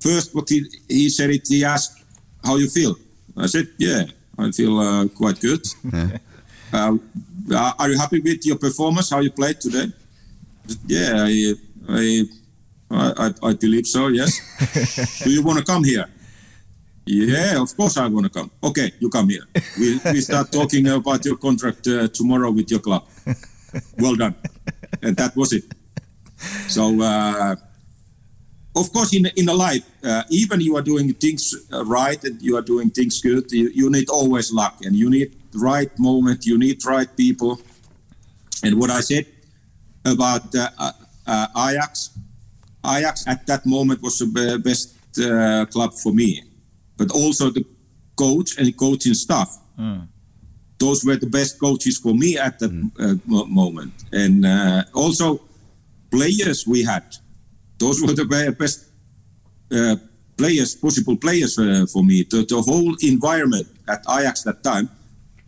[0.00, 1.46] First, what he he said it.
[1.48, 2.02] He asked,
[2.44, 2.96] "How you feel?"
[3.36, 4.04] I said, "Yeah,
[4.38, 5.64] I feel uh, quite good."
[6.72, 9.10] Uh, are you happy with your performance?
[9.10, 9.92] How you played today?
[10.86, 11.54] Yeah, I,
[11.88, 12.24] I,
[12.90, 14.08] I, I believe so.
[14.08, 14.40] Yes.
[15.24, 16.06] Do you want to come here?
[17.06, 18.50] Yeah, of course I want to come.
[18.62, 19.44] Okay, you come here.
[19.78, 23.06] We, we start talking about your contract uh, tomorrow with your club.
[23.98, 24.34] Well done.
[25.02, 25.64] And that was it.
[26.68, 27.56] So, uh,
[28.76, 32.40] of course, in in a life, uh, even you are doing things uh, right and
[32.42, 35.90] you are doing things good, you, you need always luck and you need the right
[35.98, 37.60] moment, you need right people.
[38.62, 39.26] And what I said
[40.04, 40.92] about uh,
[41.26, 42.10] uh, Ajax,
[42.84, 44.96] Ajax at that moment was the best
[45.70, 46.42] club for me,
[46.96, 47.64] but also the
[48.16, 49.58] coach and coaching staff.
[50.78, 55.40] Those were the best coaches for me at that uh, moment, and uh, also
[56.10, 57.04] players we had.
[57.78, 58.26] Those were the
[58.58, 58.86] best
[59.72, 59.96] uh,
[60.36, 62.24] players, possible players uh, for me.
[62.24, 64.90] The, the whole environment at Ajax that time.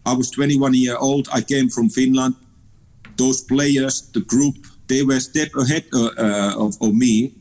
[0.05, 1.29] I was 21 year old.
[1.33, 2.37] I came from Finland.
[3.17, 4.55] Those players, the group,
[4.87, 7.35] they were step ahead uh, uh, of, of me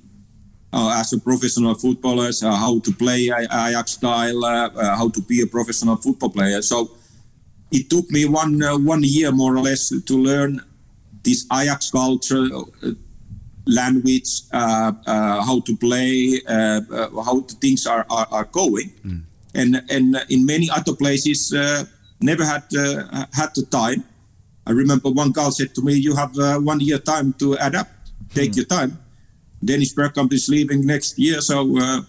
[0.76, 5.42] as a professional footballer, uh, how to play Ajax style, uh, uh, how to be
[5.42, 6.62] a professional football player.
[6.62, 6.92] So
[7.72, 10.62] it took me one uh, one year more or less to learn
[11.24, 12.46] this Ajax culture,
[12.84, 12.92] uh,
[13.66, 18.92] language, uh, uh, how to play, uh, uh, how things are are, are going,
[19.54, 21.84] and and in many other places uh,
[22.22, 24.04] never had uh, had the time.
[24.68, 27.92] I remember one guy said to me, "You have uh, one year time to adapt.
[28.34, 29.00] Take your time."
[29.66, 32.02] Dennis Bergkamp is leaving next year, so uh,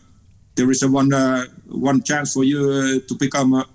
[0.54, 3.66] there is a one uh, one chance for you uh, to become a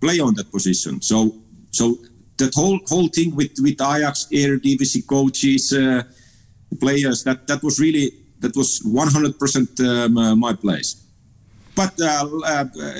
[0.00, 1.00] player on that position.
[1.00, 1.34] So
[1.70, 1.98] so
[2.38, 6.02] that whole whole thing with with Ajax, Eredivisie coaches, uh,
[6.80, 11.00] players that that was really that was 100 percent um, uh, my place.
[11.76, 12.26] But uh,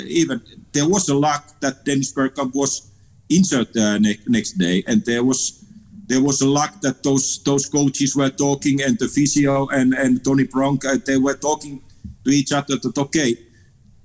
[0.07, 0.40] even
[0.72, 2.90] there was a luck that Dennis Bergkamp was
[3.29, 5.63] injured ne- next day, and there was
[6.07, 10.25] there was a luck that those those coaches were talking, and the physio and and
[10.25, 11.83] Ton Pronk uh, they were talking
[12.25, 13.37] to each other that okay,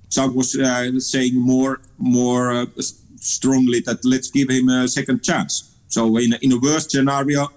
[0.08, 2.66] some was uh, saying more more uh,
[3.16, 5.76] strongly that let's give him a second chance.
[5.88, 7.48] So in a, in a worst scenario,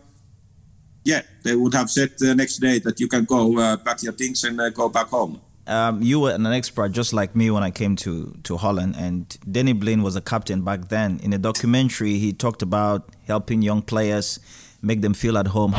[1.03, 4.13] yeah, they would have said the next day that you can go uh, pack your
[4.13, 5.39] things and uh, go back home.
[5.65, 9.37] Um, you were an expert just like me when I came to, to Holland, and
[9.49, 11.19] Danny Blind was a captain back then.
[11.23, 14.39] In a documentary, he talked about helping young players
[14.81, 15.73] make them feel at home.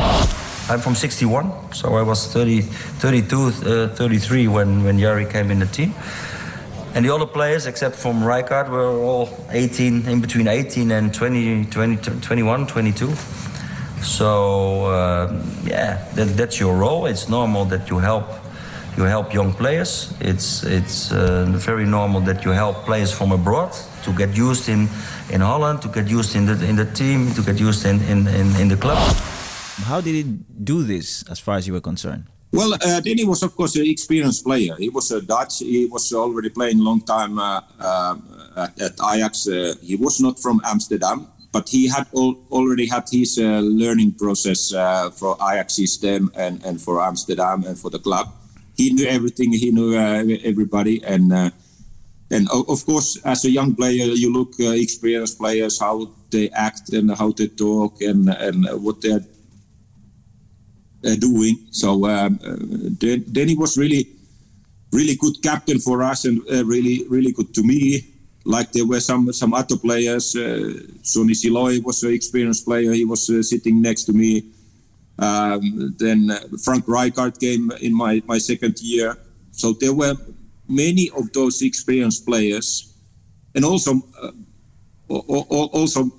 [0.67, 5.59] I'm from 61, so I was 30, 32, uh, 33 when, when Jari came in
[5.59, 5.93] the team.
[6.95, 11.67] And the other players, except from Rijkaard, were all 18, in between 18 and 20,
[11.67, 13.15] 20 21, 22.
[14.01, 17.07] So, uh, yeah, that, that's your role.
[17.07, 18.44] It's normal that you help
[18.97, 20.13] you help young players.
[20.21, 23.73] It's it's uh, very normal that you help players from abroad
[24.05, 24.89] to get used in,
[25.31, 28.27] in Holland, to get used in the in the team, to get used in, in,
[28.29, 28.99] in, in the club.
[29.85, 32.25] How did he do this, as far as you were concerned?
[32.53, 34.77] Well, uh, Denny was of course an experienced player.
[34.79, 35.59] He was a Dutch.
[35.59, 38.17] He was already playing a long time uh, uh,
[38.57, 39.49] at, at Ajax.
[39.49, 44.13] Uh, he was not from Amsterdam, but he had al- already had his uh, learning
[44.13, 48.33] process uh, for Ajax system and, and for Amsterdam and for the club.
[48.77, 49.53] He knew everything.
[49.53, 51.51] He knew uh, everybody, and uh,
[52.31, 56.93] and of course, as a young player, you look uh, experienced players how they act
[56.93, 59.25] and how they talk and and what they're
[61.17, 61.67] doing.
[61.71, 62.39] So um,
[63.01, 64.09] then he was really,
[64.93, 68.11] really good captain for us and uh, really, really good to me.
[68.45, 70.37] Like there were some some other players.
[70.37, 72.93] Uh, Sonny Silooy was an experienced player.
[72.93, 74.45] He was uh, sitting next to me.
[75.19, 79.17] Um, then uh, Frank Rijkaard came in my, my second year.
[79.53, 80.17] So there were
[80.69, 82.93] many of those experienced players.
[83.55, 84.33] And also, uh,
[85.11, 86.11] al- al- also,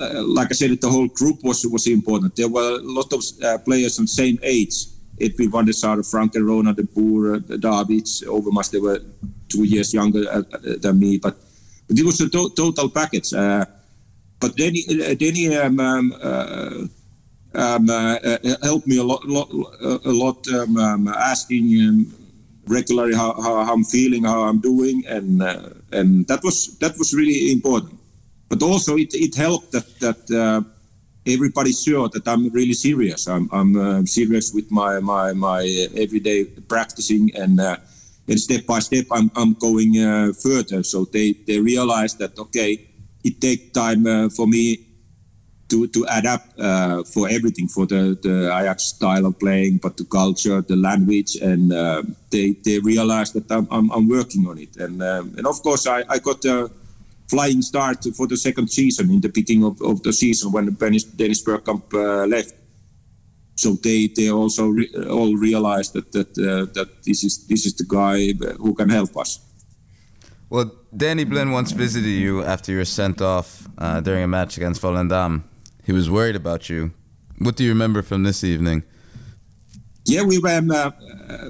[0.00, 2.36] uh, like I said, the whole group was was important.
[2.36, 4.88] There were a lot of uh, players on same age.
[5.20, 9.00] Edwin van der Sar, Frank and Ronald de Boer, uh, Davids, Overmars, they were
[9.48, 10.44] two years younger
[10.82, 11.18] than me.
[11.18, 11.36] But,
[11.88, 13.30] but it was a to- total package.
[13.30, 16.90] But then, uh, Danny um,
[17.54, 22.12] um, uh, uh, uh, helped me a lot, lot a lot um, um, asking
[22.66, 25.42] regularly how, how I'm feeling, how I'm doing, and
[25.92, 27.98] and that was that was really important.
[28.48, 30.64] but also it, it helped that that
[31.26, 33.26] everybody's sure that I'm really serious.
[33.26, 35.62] I'm, I'm uh, serious with my my my
[35.96, 37.60] everyday practicing and.
[37.60, 37.76] Uh,
[38.26, 40.82] and step by step, I'm, I'm going uh, further.
[40.82, 42.88] So they, they realize that okay,
[43.22, 44.83] it takes time for me
[45.68, 50.04] to to adapt uh, for everything for the the Ajax style of playing, but the
[50.04, 54.76] culture, the language, and uh, they they realize that I'm, I'm, I'm working on it,
[54.76, 56.70] and um, and of course I, I got a
[57.28, 61.04] flying start for the second season in the beginning of, of the season when Dennis,
[61.04, 62.54] Dennis Bergkamp uh, left.
[63.56, 67.74] So they they also re, all realized that that uh, that this is this is
[67.74, 69.40] the guy who can help us.
[70.50, 74.56] Well, Danny Blind once visited you after you were sent off uh, during a match
[74.56, 75.42] against Volendam.
[75.84, 76.92] He was worried about you.
[77.38, 78.84] What do you remember from this evening?
[80.06, 80.90] Yeah, we were um, uh,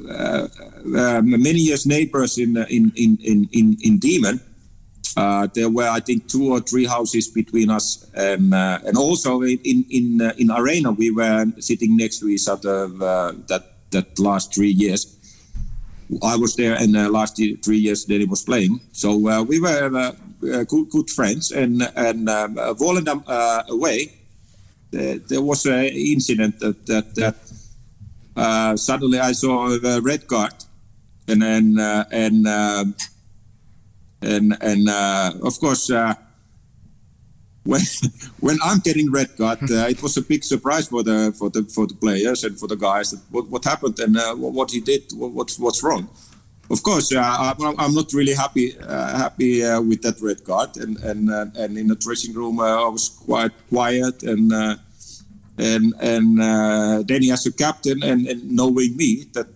[0.08, 0.48] uh,
[0.96, 4.40] uh, many years neighbors in in in in in Diemen.
[5.16, 9.42] Uh, there were, I think, two or three houses between us, and uh, and also
[9.42, 12.88] in in in Arena we were sitting next to each other
[13.48, 15.10] that that last three years.
[16.22, 18.80] I was there, and uh, last year, three years he was playing.
[18.92, 21.50] So uh, we were uh, good, good friends.
[21.50, 23.24] And and um, Volendam
[23.68, 24.12] away,
[24.94, 27.36] there was an incident that that, that
[28.36, 30.54] uh, suddenly I saw a red card,
[31.28, 32.84] and then uh, and uh,
[34.22, 36.14] and and uh, of course uh,
[37.64, 37.80] when
[38.40, 41.64] when I'm getting red card, uh, it was a big surprise for the for the
[41.64, 45.32] for the players and for the guys what, what happened and what he did, what,
[45.32, 46.08] what's what's wrong.
[46.70, 51.78] Of course, I'm, I'm not really happy happy with that red card, and and and
[51.78, 54.78] in the dressing room I was quite quiet and
[55.58, 59.46] and and uh, Danny as a captain and, and, knowing me that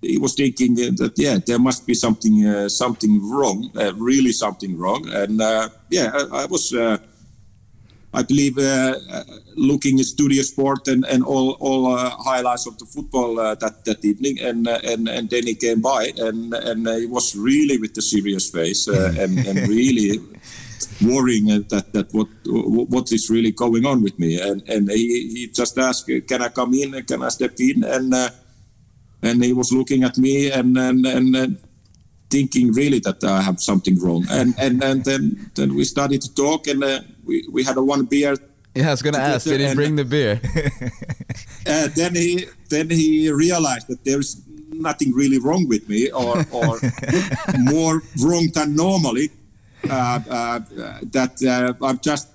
[0.00, 4.76] he was thinking that yeah there must be something uh, something wrong uh, really something
[4.78, 5.06] wrong.
[5.08, 6.98] And uh, yeah I, I was uh,
[8.14, 8.94] I believe uh,
[9.56, 14.38] looking at studio sport and, and all all highlights of the football that that evening
[14.40, 18.86] and and and Danny came by and and he was really with the serious face
[19.22, 20.20] and and really
[21.00, 24.40] worrying that that what what is really going on with me.
[24.40, 27.02] And and he, he just asked can I come in?
[27.04, 27.84] Can I step in?
[27.84, 28.30] And uh,
[29.22, 31.58] and he was looking at me and and, and, and
[32.30, 34.26] thinking really that I have something wrong.
[34.30, 37.82] And and, and then then we started to talk and uh, we, we had a
[37.82, 38.36] one beer
[38.74, 39.44] yeah, I was gonna ask.
[39.44, 40.40] Did he bring the beer?
[41.66, 46.80] uh, then he then he realized that there's nothing really wrong with me, or or
[47.58, 49.30] more wrong than normally.
[49.84, 50.60] Uh, uh,
[51.12, 52.28] that uh, I'm just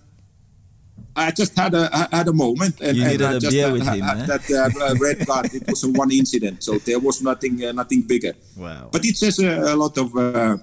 [1.15, 4.25] I just had a had a moment, and, and I just had, him, had, eh?
[4.27, 5.51] that uh, red card.
[5.55, 8.33] it was a one incident, so there was nothing uh, nothing bigger.
[8.55, 8.89] Wow!
[8.91, 10.15] But it says a, a lot of.
[10.15, 10.57] Uh,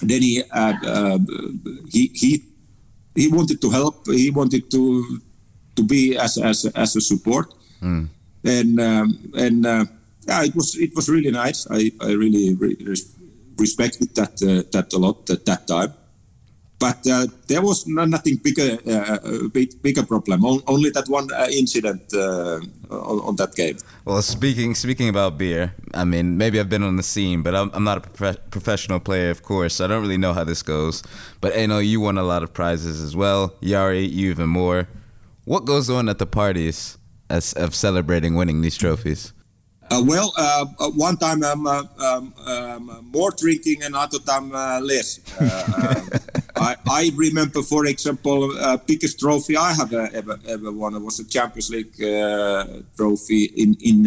[0.00, 0.42] then he
[1.92, 2.44] he
[3.16, 4.06] he wanted to help.
[4.06, 5.20] He wanted to
[5.76, 7.52] to be as as as a support,
[7.82, 8.08] mm.
[8.44, 9.64] and um, and
[10.28, 11.66] yeah, it was it was really nice.
[11.70, 12.54] I I really.
[12.54, 12.96] really
[13.58, 15.92] respected that uh, that a lot at that time.
[16.78, 20.44] But uh, there was no, nothing bigger, uh, big, bigger problem.
[20.44, 22.60] only that one uh, incident uh,
[22.90, 23.78] on, on, that game.
[24.04, 27.70] Well, speaking speaking about beer, I mean, maybe I've been on the scene, but I'm,
[27.72, 29.76] I'm not a prof- professional player, of course.
[29.76, 31.02] So I don't really know how this goes.
[31.40, 33.54] But I know you won a lot of prizes as well.
[33.62, 34.86] Jari, you even more.
[35.46, 36.98] What goes on at the parties
[37.30, 39.32] as, of celebrating winning these trophies?
[39.88, 44.52] Uh, well, uh, uh, one time um, uh, um, um, more drinking, and other time
[44.52, 45.20] uh, less.
[45.40, 46.18] Uh,
[46.56, 48.52] I, I, remember, for example,
[48.86, 51.96] biggest trophy I have ever ever won was a Champions League
[52.96, 54.06] trophy in in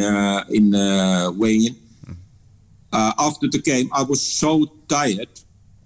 [0.50, 0.72] in
[1.38, 1.76] Wayne.
[2.92, 5.30] after the game, I was so tired.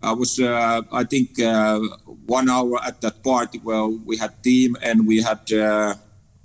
[0.01, 1.37] I was, I think,
[2.25, 5.45] one hour at that party where we had team and we had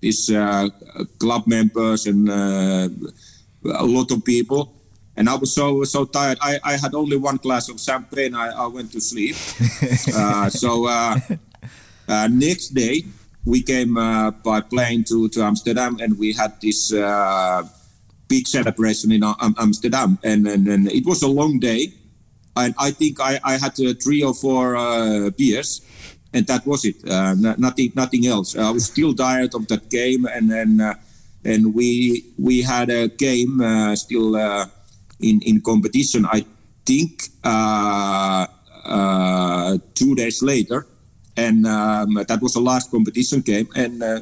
[0.00, 0.26] these
[1.18, 2.28] club members and
[3.74, 4.74] a lot of people.
[5.16, 6.38] And I was so so tired.
[6.40, 8.34] I, I had only one glass of champagne.
[8.34, 9.36] I, I went to sleep.
[10.14, 11.18] uh, so uh,
[12.08, 13.04] uh, next day
[13.44, 17.66] we came uh, by plane to, to Amsterdam, and we had this uh,
[18.28, 19.24] big celebration in
[19.58, 20.18] Amsterdam.
[20.22, 21.92] And, and, and it was a long day.
[22.54, 25.80] And I think I, I had uh, three or four uh, beers
[26.32, 26.96] and that was it.
[27.08, 28.56] Uh, nothing, nothing else.
[28.56, 30.94] I was still tired of that game, and then uh,
[31.48, 34.66] and we we had a game uh, still uh,
[35.20, 36.26] in in competition.
[36.26, 36.44] I
[36.84, 38.46] think uh,
[38.84, 40.86] uh two days later,
[41.36, 43.68] and um, that was the last competition game.
[43.74, 44.20] And uh,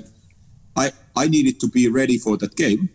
[0.76, 2.88] I I needed to be ready for that game.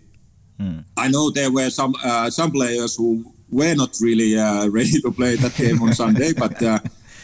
[0.57, 0.79] Hmm.
[0.95, 4.35] I know there were some uh, some players who were not really
[4.77, 6.55] ready to play that game on Sunday, but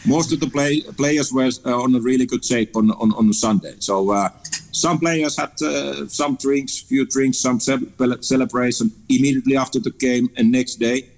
[0.06, 3.32] most of the play, players were uh, on a really good shape on on, on
[3.32, 3.74] Sunday.
[3.78, 4.28] So uh,
[4.72, 7.90] some players had uh, some drinks, few drinks, some ce-
[8.20, 11.08] celebration immediately after the game and next day.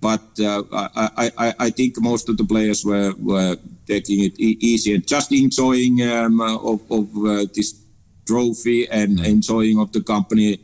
[0.00, 4.56] But uh, I, I, I think most of the players were, were taking it e-
[4.60, 7.78] easy and just enjoying um, of, of uh, this
[8.26, 10.58] trophy and enjoying of the company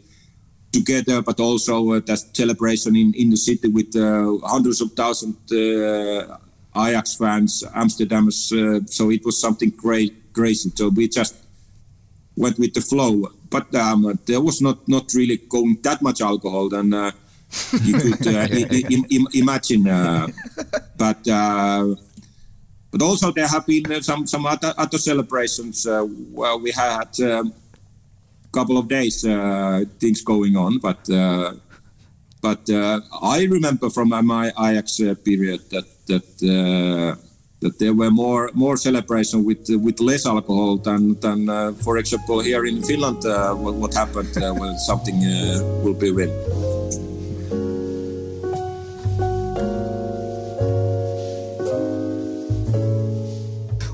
[0.72, 5.52] together, but also uh, that celebration in, in the city with uh, hundreds of thousands
[5.52, 6.38] uh,
[6.76, 8.52] Ajax fans, Amsterdamers.
[8.52, 10.70] Uh, so it was something great, crazy.
[10.74, 11.34] So we just
[12.36, 13.28] went with the flow.
[13.50, 17.10] But um, there was not, not really going that much alcohol, than uh,
[17.82, 19.88] you could uh, I- I- imagine.
[19.88, 20.28] Uh,
[20.96, 21.94] but uh,
[22.90, 27.38] but also there have been some some other other celebrations uh, where we had a
[27.40, 27.52] um,
[28.52, 30.78] couple of days uh, things going on.
[30.78, 31.54] But uh,
[32.42, 36.28] but I remember from my Ajax period that that
[37.60, 42.40] that there were more more celebration with with less alcohol than than uh, for example
[42.40, 45.18] here in Finland uh, what, what, happened uh, when something
[45.82, 46.30] will be win.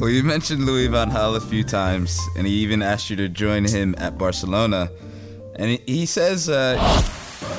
[0.00, 3.28] Well, you mentioned Louis van Gaal a few times, and he even asked you to
[3.28, 4.90] join him at Barcelona.
[5.54, 6.48] And he says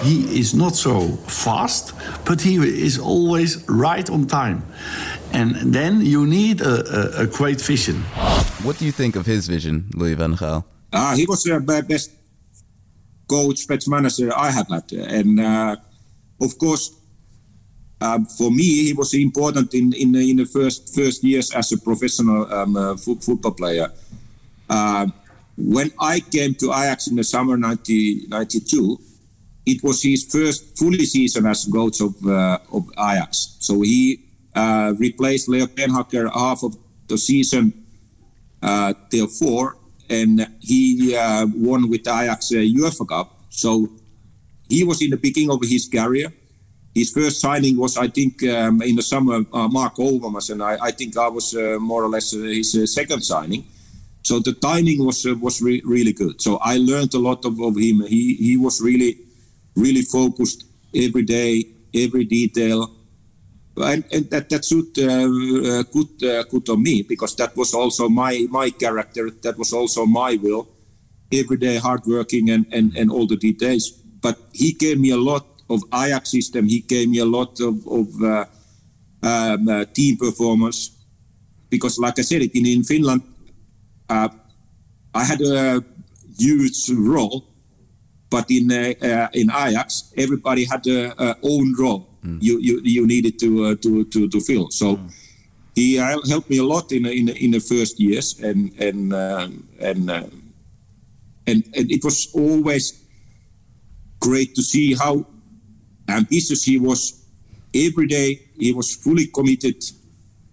[0.03, 1.93] he is not so fast,
[2.25, 4.63] but he is always right on time.
[5.33, 7.95] And then you need a, a, a great vision.
[8.63, 10.63] What do you think of his vision, Louis van Gaal?
[10.93, 12.11] Uh, he was the best
[13.27, 14.91] coach, best manager I have had.
[14.91, 15.75] And uh,
[16.39, 16.95] of course,
[17.99, 21.77] um, for me, he was important in, in, in the first first years as a
[21.77, 23.87] professional um, uh, football player.
[24.69, 25.07] Uh,
[25.57, 28.99] when I came to Ajax in the summer 1992,
[29.65, 33.57] it was his first fully season as coach of, uh, of Ajax.
[33.59, 34.22] So he
[34.55, 36.75] uh, replaced Leo Beenhakker half of
[37.07, 37.73] the season
[38.61, 39.77] uh, till four,
[40.09, 43.39] and he uh, won with Ajax uh, UEFA Cup.
[43.49, 43.89] So
[44.69, 46.33] he was in the beginning of his career.
[46.95, 50.77] His first signing was, I think, um, in the summer, uh, Mark Overmars, and I,
[50.79, 53.65] I, think I was uh, more or less his second signing.
[54.21, 56.41] So the timing was was re- really good.
[56.41, 58.05] So I learned a lot of, of him.
[58.07, 59.17] He he was really
[59.75, 62.89] really focused every day, every detail
[63.77, 68.07] and, and that that suit uh, good uh, good on me because that was also
[68.07, 69.29] my my character.
[69.41, 70.67] That was also my will.
[71.31, 73.89] Every day, hardworking and, and and all the details.
[74.21, 76.67] But he gave me a lot of Ajax system.
[76.67, 78.45] He gave me a lot of, of uh,
[79.23, 80.91] um, uh, team performance
[81.69, 83.23] because, like I said, in in Finland,
[84.09, 84.29] uh,
[85.15, 85.83] I had a
[86.37, 87.49] huge role,
[88.29, 92.37] but in uh, in Ajax, everybody had their own role mm.
[92.41, 94.69] you, you you needed to uh, to to to fill.
[94.71, 95.11] So mm.
[95.75, 100.09] he helped me a lot in in in the first years, and and um, and,
[100.09, 100.23] uh,
[101.47, 103.03] and and it was always
[104.19, 105.25] great to see how
[106.07, 107.19] ambitious he was.
[107.75, 109.83] Every day he was fully committed.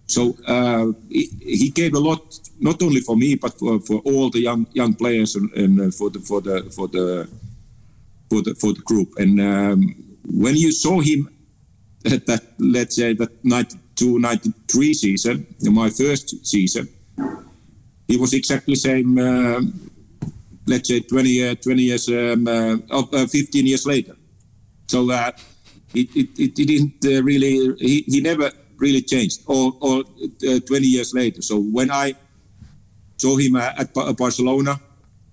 [0.07, 2.21] So uh, he, he, gave a lot,
[2.59, 5.91] not only for me, but for, for all the young young players and, and uh,
[5.91, 7.29] for the for the for the
[8.29, 9.09] for the for the group.
[9.17, 9.79] And um,
[10.25, 11.29] when you saw him
[12.03, 16.87] that let's say that 92 93 season my first season
[18.07, 19.61] he was exactly same uh,
[20.67, 24.15] let's say 20 uh, 20 years um, uh, uh 15 years later.
[24.87, 25.31] So uh,
[25.93, 31.13] it, it, it, didn't uh, really he, he never really changed or, or 20 years
[31.13, 31.41] later.
[31.41, 32.13] So when i
[33.17, 34.79] saw him at barcelona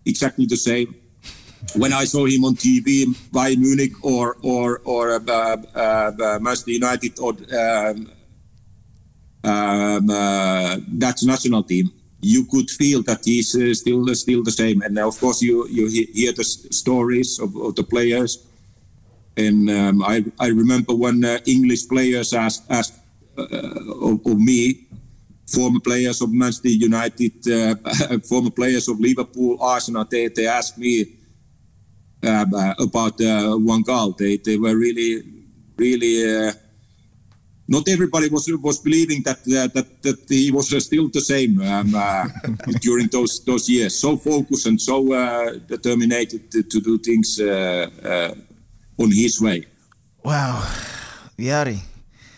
[0.04, 0.94] exactly the same
[1.76, 6.70] when I saw him on TV Bayern Munich or or or uh, uh, uh, Manchester
[6.70, 8.10] United or um,
[9.44, 11.90] um, uh, Dutch national team,
[12.20, 14.82] you could feel that he's uh, still still the same.
[14.82, 18.44] And of course, you you hear the stories of, of the players.
[19.36, 22.98] And um, I I remember when uh, English players asked asked
[23.36, 24.84] of, of, me.
[25.48, 27.32] Former players of Manchester United,
[28.28, 31.06] former players of Liverpool, Arsenal, they, they asked me uh,
[32.22, 34.16] about uh, Van Gaal.
[34.16, 35.22] They they were really
[35.76, 36.48] really.
[36.48, 36.52] Uh,
[37.70, 41.60] not everybody was was believing that uh, that that he was uh, still the same
[41.60, 42.26] um, uh,
[42.80, 43.94] during those those years.
[43.98, 45.04] So focused and so
[45.68, 49.66] determined to, to, do things on his way.
[50.24, 50.64] Wow,
[51.38, 51.78] Jari.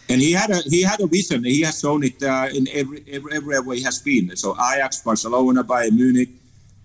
[0.09, 1.45] And he had a he had a vision.
[1.45, 2.20] He has shown it
[2.53, 4.37] in every, every everywhere he has been.
[4.37, 6.39] So Ajax, Barcelona, Bayern Munich, uh,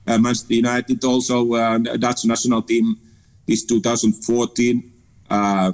[0.08, 2.98] Manchester United also uh, Dutch national team
[3.48, 4.92] is 2014.
[5.30, 5.72] Uh,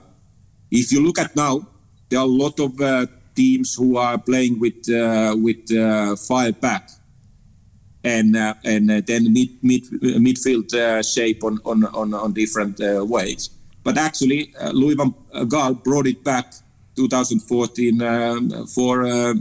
[0.69, 1.67] if you look at now,
[2.09, 6.89] there are a lot of teams who are playing with uh, with uh, five back
[8.03, 12.79] and uh, and uh, then mid, mid midfield uh, shape on on on, on different
[12.81, 13.49] uh, ways.
[13.83, 15.13] But actually, uh, Louis van
[15.47, 16.53] Gaal brought it back
[16.95, 19.33] 2014 um, for uh,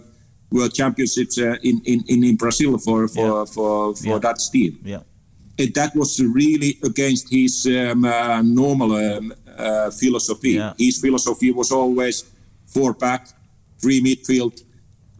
[0.50, 3.44] World Championships uh, in, in in Brazil for for Yeah.
[3.54, 4.18] for for Yeah.
[4.20, 4.78] that team.
[4.84, 5.02] Yeah.
[5.58, 10.50] And that was really against his um, uh, normal um, uh, philosophy.
[10.52, 10.72] Yeah.
[10.78, 12.24] His philosophy was always
[12.66, 13.28] four back,
[13.82, 14.62] three midfield,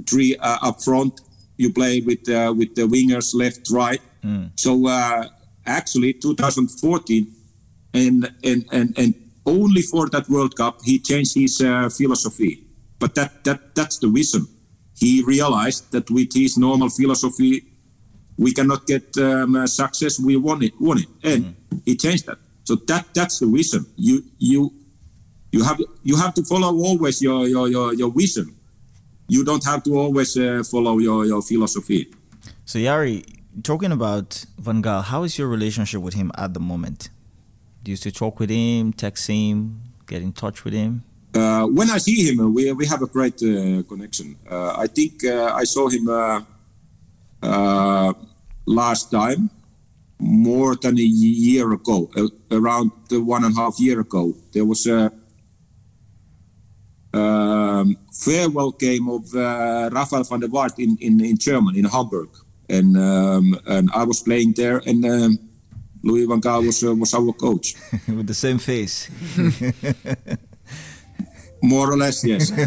[0.08, 1.20] three uh, up front.
[1.58, 4.00] You play with uh, with the wingers left, right.
[4.56, 5.28] So uh,
[5.66, 7.26] actually, 2014,
[7.94, 9.14] and and and and
[9.46, 12.64] only for that World Cup, he changed his uh, philosophy.
[12.98, 14.46] But that that that's the reason.
[15.00, 17.64] He realized that with his normal philosophy,
[18.36, 20.20] we cannot get um, uh, success.
[20.20, 22.38] We won it, won it, and he changed that.
[22.64, 23.86] So that that's the reason.
[23.96, 24.72] You you
[25.52, 28.54] you have you have to follow always your your your, your vision.
[29.28, 32.12] You don't have to always uh, follow your your philosophy.
[32.64, 33.24] So Jari,
[33.62, 37.10] talking about Van Gaal, how is your relationship with him at the moment?
[37.82, 41.02] Do you still talk with him, text him, get in touch with him?
[41.32, 44.36] Uh, when I see him, uh, we we have a great uh, connection.
[44.50, 46.40] Uh, I think uh, I saw him uh,
[47.42, 48.12] uh,
[48.66, 49.50] last time
[50.18, 54.34] more than a year ago, uh, around uh, one and a half year ago.
[54.52, 55.12] There was a
[57.12, 62.28] um, farewell game of uh, Rafael van der Vaart in, in, in Germany, in Hamburg,
[62.68, 65.38] and um, and I was playing there, and um,
[66.02, 67.74] Louis van Gaal was uh, was our coach.
[68.08, 69.08] with the same face.
[71.62, 72.50] More or less, yes.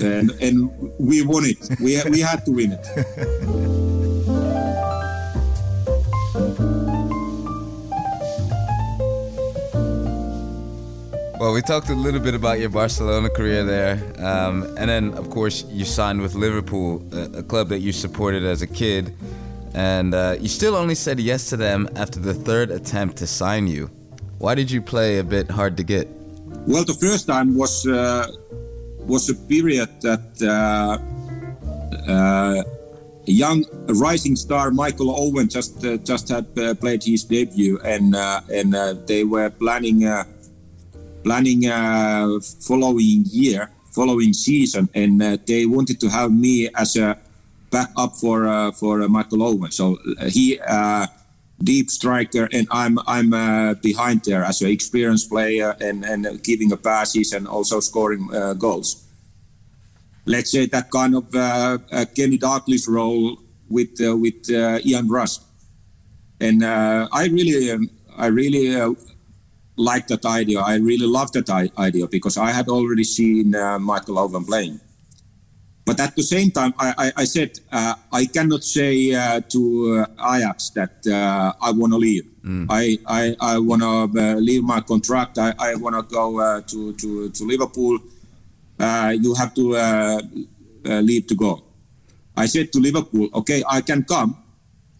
[0.00, 1.58] and and we won it.
[1.80, 3.92] We we had to win it.
[11.42, 13.94] Well, we talked a little bit about your Barcelona career there,
[14.24, 18.44] um, and then of course you signed with Liverpool, a, a club that you supported
[18.44, 19.12] as a kid,
[19.74, 23.66] and uh, you still only said yes to them after the third attempt to sign
[23.66, 23.90] you.
[24.38, 26.06] Why did you play a bit hard to get?
[26.66, 28.30] Well, the first time was uh,
[29.06, 30.98] was a period that uh,
[32.08, 32.62] uh,
[33.26, 38.40] young rising star Michael Owen just uh, just had uh, played his debut, and uh,
[38.52, 38.74] and
[39.08, 40.06] they were planning
[41.24, 41.62] planning
[42.60, 47.18] following year, following season, and they wanted to have me as a
[47.70, 49.72] backup for for Michael Owen.
[49.72, 49.98] So
[50.28, 50.60] he.
[51.62, 56.72] Deep striker, and I'm I'm uh, behind there as an experienced player and and giving
[56.72, 59.04] a passes and also scoring uh, goals.
[60.24, 63.38] Let's say that kind of uh, uh, Kenny Dalglish role
[63.68, 65.38] with uh, with uh, Ian Rush,
[66.40, 68.96] and I really um, I really
[69.76, 70.60] like that idea.
[70.60, 73.50] I really love that idea because I had already seen
[73.80, 74.80] Michael Owen playing.
[75.84, 80.06] But at the same time, I, I, I said uh, I cannot say uh, to
[80.20, 82.24] uh, Ajax that uh, I want to leave.
[82.70, 85.38] I, I, I want to uh, leave my contract.
[85.38, 87.98] I, I want to go uh, to, to, to Liverpool.
[88.78, 90.20] Uh, you have to uh,
[90.86, 91.62] uh, leave to go.
[92.36, 94.36] I said to Liverpool, okay, I can come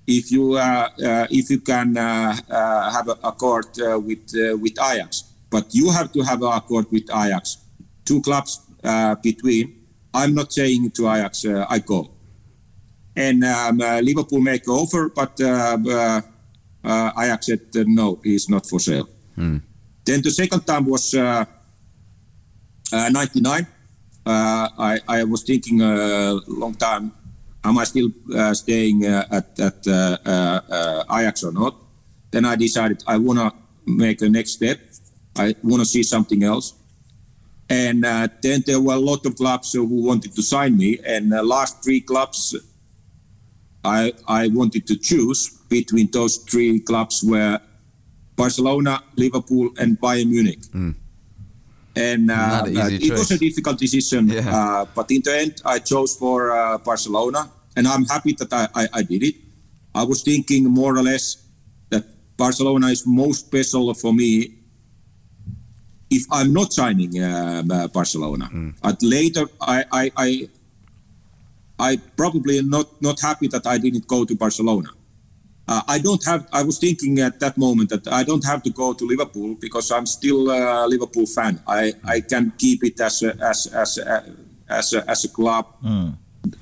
[0.07, 4.57] if you uh, uh, if you can uh, uh, have a accord uh, with uh,
[4.57, 5.25] with Ajax.
[5.51, 7.59] But you have to have an accord with Ajax.
[8.05, 9.79] Two clubs uh, between.
[10.15, 12.11] I'm not saying to Ajax, uh, I go.
[13.17, 16.21] And um, uh, Liverpool make offer, but uh, uh,
[16.85, 19.09] uh, Ajax said uh, no, he's not for sale.
[20.05, 21.45] Then the second time was uh,
[22.93, 23.67] uh, 99.
[24.25, 27.13] Uh, I, I was thinking a long time,
[27.65, 29.87] am I still uh, staying uh, at, at
[31.11, 31.77] Ajax or not?
[32.31, 33.53] Then I decided I want to
[33.87, 34.81] make a next step.
[35.37, 36.75] I want to see something else.
[37.69, 40.99] And uh, then there were a lot of clubs who wanted to sign me.
[41.05, 42.55] And the last three clubs
[43.85, 47.59] I, I wanted to choose between those three clubs were
[48.37, 50.61] Barcelona, Liverpool, and Bayern Munich.
[51.95, 54.49] And uh, uh, it was a difficult decision, Yeah.
[54.49, 58.69] uh, but in the end, I chose for uh, Barcelona, and I'm happy that I,
[58.75, 59.35] I, I did it.
[59.95, 61.37] I was thinking more or less
[61.91, 62.05] that
[62.39, 64.55] Barcelona is most special for me
[66.13, 68.47] if I'm not signing uh, uh, Barcelona.
[68.83, 70.29] But later, I, I, I,
[71.89, 74.91] I probably not not happy that I didn't go to Barcelona.
[75.67, 76.43] Uh, I don't have.
[76.53, 79.91] I was thinking at that moment that I don't have to go to Liverpool because
[79.91, 81.61] I'm still a Liverpool fan.
[81.67, 84.25] I, I can keep it as a, as as a,
[84.69, 85.65] as a, as a club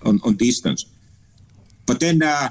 [0.07, 0.85] on, on distance.
[1.87, 2.51] But then uh,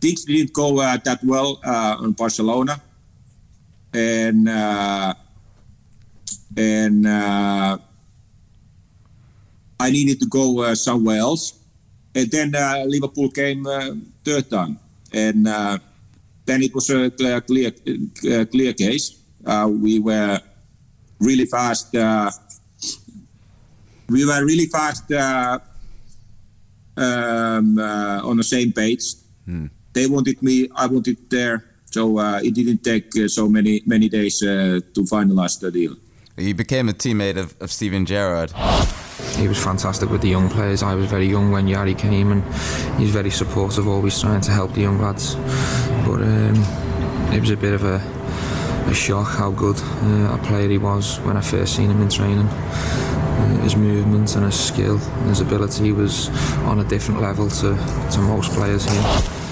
[0.00, 2.82] things didn't go uh, that well uh, on Barcelona,
[3.94, 5.14] and uh,
[6.56, 7.78] and uh,
[9.78, 11.52] I needed to go uh, somewhere else.
[12.14, 13.90] And then uh, Liverpool came uh,
[14.24, 14.78] third time,
[15.12, 15.78] and uh,
[16.46, 17.72] then it was a clear, clear,
[18.46, 19.20] clear case.
[19.68, 20.40] we were
[21.20, 21.92] really fast.
[24.08, 25.60] we were really fast um,
[27.78, 29.02] on the same page.
[29.44, 29.66] Hmm.
[29.92, 31.64] They wanted me, I wanted there.
[31.96, 35.96] So uh, it didn't take uh, so many many days uh, to finalize the deal.
[36.38, 38.52] You became a teammate of, of Steven Gerrard.
[39.36, 40.82] He was fantastic with the young players.
[40.82, 42.44] I was very young when Jari came, and
[43.00, 45.34] he's very supportive, always trying to help the young lads.
[46.04, 48.02] But um, it was a bit of a,
[48.90, 52.10] a shock how good uh, a player he was when I first seen him in
[52.10, 52.48] training.
[52.48, 56.28] Uh, his movements and his skill and his ability was
[56.64, 57.74] on a different level to,
[58.12, 59.45] to most players here.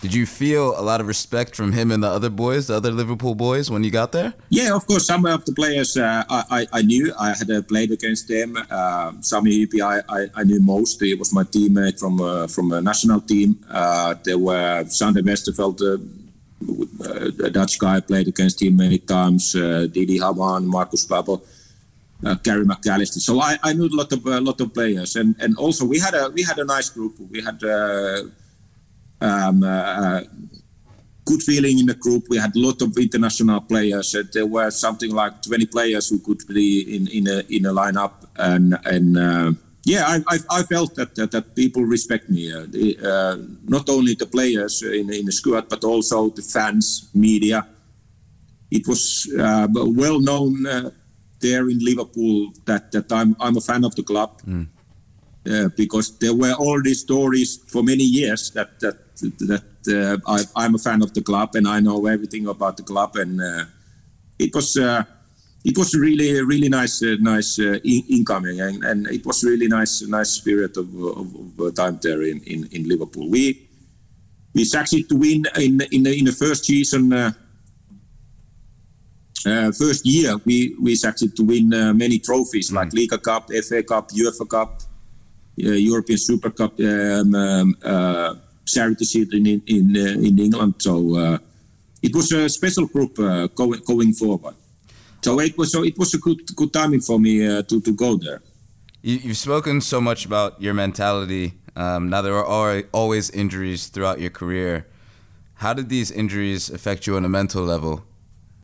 [0.00, 2.92] Did you feel a lot of respect from him and the other boys, the other
[2.92, 4.32] Liverpool boys, when you got there?
[4.48, 5.04] Yeah, of course.
[5.06, 7.12] Some of the players uh, I, I, knew.
[7.18, 8.56] I had uh, played against them.
[8.70, 11.00] Uh, Sami Hyypiä I, I, I, knew most.
[11.00, 13.58] He was my teammate from uh, from a national team.
[13.68, 19.56] Uh, there were Sander Westerveld, uh, a Dutch guy, played against him many times.
[19.56, 21.42] Uh, Didi Hamann, Marcus Babbel.
[22.24, 23.20] Uh, Gary McAllister.
[23.20, 26.00] So I, I knew a lot of a lot of players, and and also we
[26.00, 27.14] had a we had a nice group.
[27.30, 27.62] We had
[29.20, 30.20] um, uh,
[31.24, 32.24] good feeling in the group.
[32.28, 34.14] We had a lot of international players.
[34.14, 37.72] Uh, there were something like 20 players who could be in in a in a
[37.72, 39.52] lineup, and and uh,
[39.84, 42.52] yeah, I, I, I felt that, that, that people respect me.
[42.52, 47.08] Uh, the, uh, not only the players in in the squad, but also the fans,
[47.14, 47.66] media.
[48.70, 50.52] It was uh, well known
[51.40, 54.30] there in Liverpool that that I'm I'm a fan of the club.
[54.42, 54.66] Mm.
[55.76, 60.16] Because there were all these stories for many years that, that that uh,
[60.56, 63.40] I, am a fan of the club and I know everything about the club, and
[63.40, 63.64] uh,
[64.38, 65.04] it was uh,
[65.64, 70.30] it was really really nice nice in- incoming, and, and, it was really nice nice
[70.30, 73.28] spirit of, of, of time there in, in, in, Liverpool.
[73.28, 73.68] We
[74.54, 77.12] we succeeded to win in in the, in the first season.
[77.12, 77.32] Uh,
[79.70, 82.74] first year, we we succeeded to win uh, many trophies mm.
[82.74, 84.87] like Liga Cup, FA Cup, UEFA Cup, uh,
[85.60, 88.34] Eh, European Super Cup, eh, um, um, eh,
[88.64, 90.74] charity shield in in in England.
[90.78, 91.38] So
[92.02, 93.16] it was a special group
[93.54, 94.54] going going forward.
[95.24, 98.16] So it was so it was a good good timing for me to to go
[98.16, 98.40] there.
[99.02, 101.54] You, have spoken so much about your mentality.
[101.74, 104.86] Um, now there are always injuries throughout your career.
[105.54, 108.04] How did these injuries affect you on a mental level?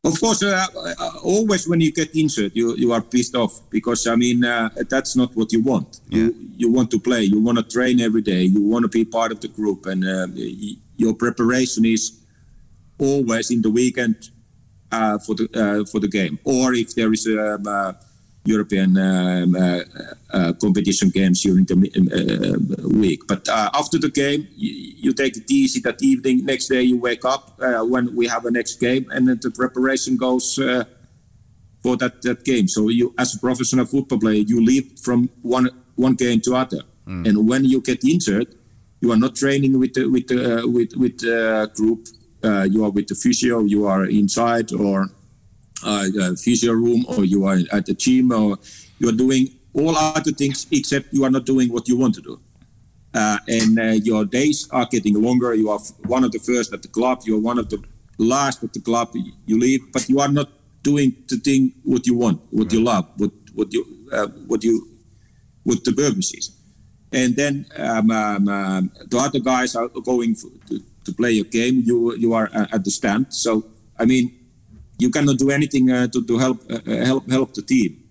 [0.05, 4.07] Of course, uh, uh, always when you get injured, you, you are pissed off because
[4.07, 6.01] I mean uh, that's not what you want.
[6.09, 6.25] Yeah.
[6.25, 9.05] You you want to play, you want to train every day, you want to be
[9.05, 10.27] part of the group, and uh,
[10.97, 12.21] your preparation is
[12.99, 14.31] always in the weekend
[14.93, 17.97] uh, for the uh, for the game, or if there is a um,
[18.45, 19.81] European um, uh,
[20.31, 23.27] uh, competition games during the uh, week.
[23.27, 24.73] But after the game, you,
[25.05, 26.45] you, take it easy that evening.
[26.45, 30.17] Next day, you wake up when we have a next game, and then the preparation
[30.17, 30.59] goes
[31.85, 32.69] for that, that game.
[32.69, 36.83] So you, as a professional football player, you leave from one one game to other,
[37.07, 37.27] mm.
[37.29, 38.49] and when you get injured,
[39.01, 42.09] you are not training with the, with the, uh, with with the group.
[42.43, 43.61] Uh, you are with the physio.
[43.65, 45.09] You are inside or
[45.83, 48.59] uh, physio room or you are at the gym or
[48.99, 52.23] you are doing all other things except you are not doing what you want to
[52.23, 52.41] do.
[53.13, 55.55] Uh, and uh, your days are getting longer.
[55.55, 57.23] You are one of the first at the club.
[57.25, 57.83] You are one of the
[58.19, 59.15] last at the club.
[59.47, 60.49] You leave, but you are not
[60.83, 62.73] doing the thing what you want, what right.
[62.73, 64.89] you love, what what you uh, what you
[65.63, 66.51] what the purpose is.
[67.13, 71.83] And then um, um, um, the other guys are going to, to play a game.
[71.85, 73.33] You you are uh, at the stand.
[73.33, 73.65] So
[73.99, 74.33] I mean,
[74.99, 78.03] you cannot do anything uh, to, to help uh, uh, help help the team.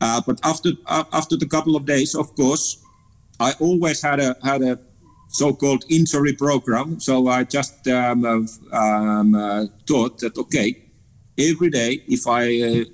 [0.00, 2.82] Uh, but after uh, after the couple of days, of course,
[3.40, 4.78] I always had a had a
[5.28, 7.00] so-called injury program.
[7.00, 8.24] So I just um,
[8.72, 10.76] um, uh, thought that okay,
[11.38, 12.84] every day if I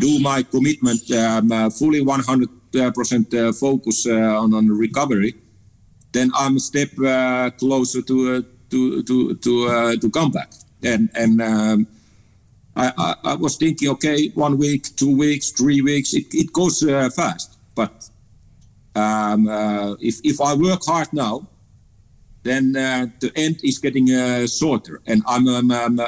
[0.00, 2.48] do my commitment um, fully 100
[2.94, 5.34] percent focus on on recovery,
[6.12, 6.90] then I'm a step
[7.58, 11.86] closer to to to to to come back and and um,
[12.74, 16.82] I, I, I, was thinking, okay, one week, two weeks, three weeks, it, it goes
[16.82, 17.58] uh, fast.
[17.74, 18.08] But
[18.94, 21.46] um, uh, if if I work hard now,
[22.42, 26.00] then uh, the end is getting uh, shorter, and I'm, um, um,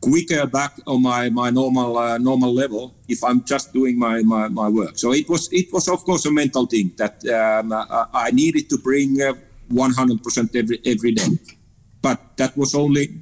[0.00, 4.48] quicker back on my my normal uh, normal level if I'm just doing my, my,
[4.48, 4.98] my work.
[4.98, 7.72] So it was it was of course a mental thing that um,
[8.12, 9.34] I needed to bring 100%
[9.74, 11.38] uh, every every day,
[12.02, 13.20] but that was only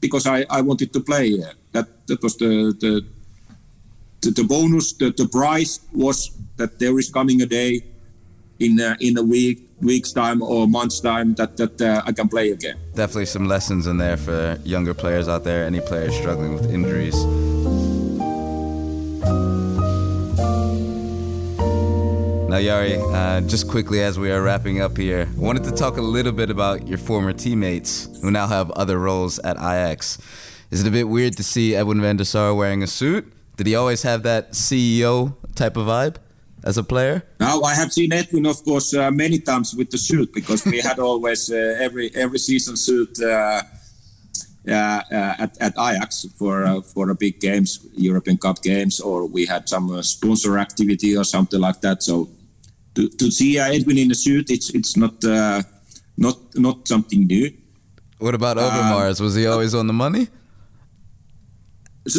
[0.00, 1.38] because I, I wanted to play.
[1.72, 3.04] That that was the the
[4.20, 7.84] the, the bonus, the, the prize was that there is coming a day
[8.58, 12.28] in uh, in a week week's time or month's time that that uh, I can
[12.28, 12.76] play again.
[12.94, 17.14] Definitely some lessons in there for younger players out there, any players struggling with injuries.
[22.48, 25.98] Now, Jari, uh, just quickly as we are wrapping up here, I wanted to talk
[25.98, 30.16] a little bit about your former teammates who now have other roles at Ajax.
[30.70, 33.30] Is it a bit weird to see Edwin van der Sar wearing a suit?
[33.58, 36.16] Did he always have that CEO type of vibe
[36.64, 37.22] as a player?
[37.38, 40.80] Now I have seen Edwin, of course, uh, many times with the suit because we
[40.80, 43.20] had always uh, every every season suit.
[43.20, 43.60] Uh,
[44.66, 49.26] uh, uh at, at Ajax for uh, for a big games, European Cup games, or
[49.26, 52.02] we had some sponsor activity or something like that.
[52.02, 52.28] So
[52.98, 55.22] to, to see Edwin in a suit, it's it's not
[56.16, 57.52] not not something new.
[58.18, 59.20] What about Overmars?
[59.20, 60.26] Um, was he always on the money?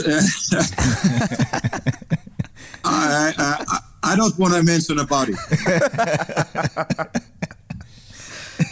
[2.86, 5.36] I, I, I don't want to mention about it.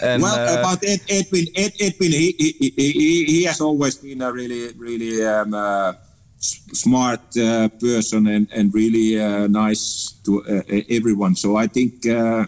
[0.02, 4.22] and, well, uh, about Ed, Edwin, Ed, Edwin, he, he, he, he, has always been
[4.22, 5.92] a really, really um, uh,
[6.40, 11.36] smart uh, person and, and really uh, nice to uh, everyone.
[11.36, 12.46] So I think uh,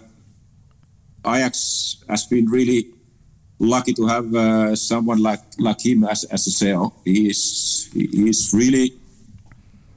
[1.26, 2.88] Ajax has been really
[3.60, 6.94] lucky to have uh, someone like like him as as a CEO.
[7.04, 8.94] He is really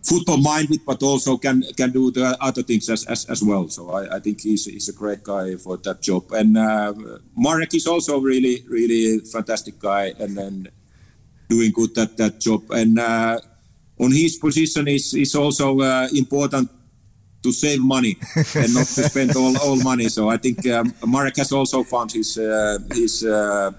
[0.02, 3.68] football minded, but also can can do the other things as as, as well.
[3.68, 6.32] So I, I think he's he's a great guy for that job.
[6.32, 6.92] And uh,
[7.36, 10.68] Marek is also really really fantastic guy, and then
[11.48, 12.70] doing good at that job.
[12.70, 12.98] And
[14.02, 16.68] on his position is is also uh, important
[17.42, 18.16] to save money
[18.54, 20.08] and not to spend all, all money.
[20.08, 23.70] So I think um, Marek has also found his uh, his uh,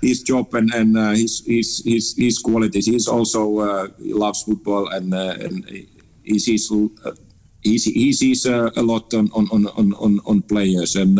[0.00, 2.86] his job and and uh, his, his his his qualities.
[2.86, 5.64] He's also uh, he loves football and uh, and
[6.22, 6.70] he sees
[7.62, 11.18] he sees a lot on on on on, on players and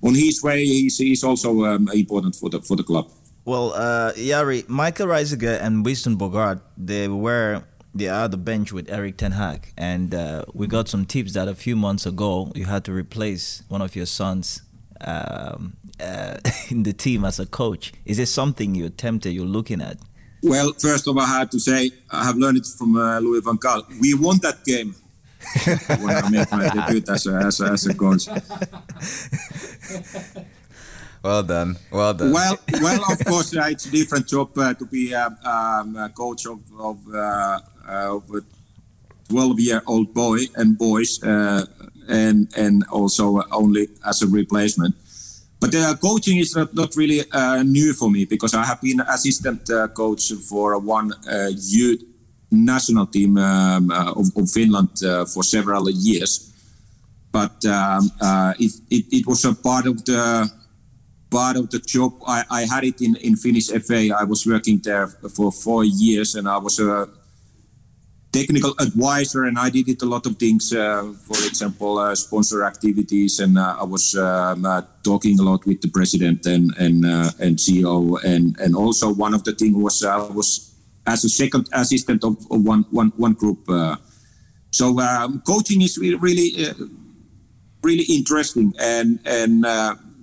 [0.00, 3.10] on his way he's, he's also um, important for the for the club.
[3.48, 3.72] Well,
[4.12, 7.62] Jari, Michael Reiziger and Winston Bogarde, they were
[7.94, 11.48] they are the bench with Erik Ten Hag, and uh, we got some tips that
[11.48, 14.60] a few months ago you had to replace one of your sons
[15.00, 16.36] um, uh,
[16.68, 17.94] in the team as a coach.
[18.04, 19.96] Is this something you're tempted, you're looking at?
[20.42, 23.40] Well, first of all, I have to say I have learned it from uh, Louis
[23.40, 23.82] van Gaal.
[23.98, 24.94] We won that game
[26.04, 28.28] when I made my debut as a, as a, as a coach.
[31.28, 31.76] Well done.
[31.92, 32.32] Well done.
[32.32, 36.08] Well, well, of course, uh, it's a different job uh, to be uh, um, a
[36.08, 38.40] coach of, of, uh, of a
[39.30, 41.66] 12-year-old boy and boys, uh,
[42.08, 44.94] and and also only as a replacement.
[45.60, 47.20] But uh, coaching is not, not really
[47.62, 51.12] new for me because I have been assistant coach for one
[51.58, 52.04] youth
[52.50, 54.96] national team um, of, of, Finland
[55.34, 56.32] for several years.
[57.30, 58.10] But um,
[58.58, 60.50] it, it, it was a part of the
[61.30, 62.12] part of the job.
[62.26, 64.14] I, I had it in, in Finnish FA.
[64.16, 67.08] I was working there for four years and I was a
[68.32, 70.72] technical advisor and I did it a lot of things.
[70.72, 75.64] Uh, for example, uh, sponsor activities and uh, I was um, uh, talking a lot
[75.66, 79.76] with the president and and uh, and CEO and and also one of the things
[79.76, 80.74] was I was
[81.06, 83.60] as a second assistant of, one, one, one group.
[83.68, 83.96] Uh.
[84.70, 86.48] so um, coaching is really
[87.82, 89.64] really interesting and and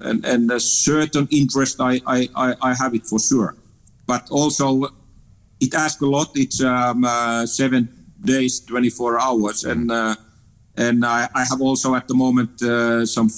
[0.01, 2.29] and, and a certain interest I, I,
[2.61, 3.55] I, have it for sure.
[4.07, 4.83] But also,
[5.59, 6.31] it asks a lot.
[6.35, 7.89] It's um, uh, seven
[8.21, 10.15] days, 24 hours, and uh,
[10.77, 13.29] and I, I, have also at the moment uh, some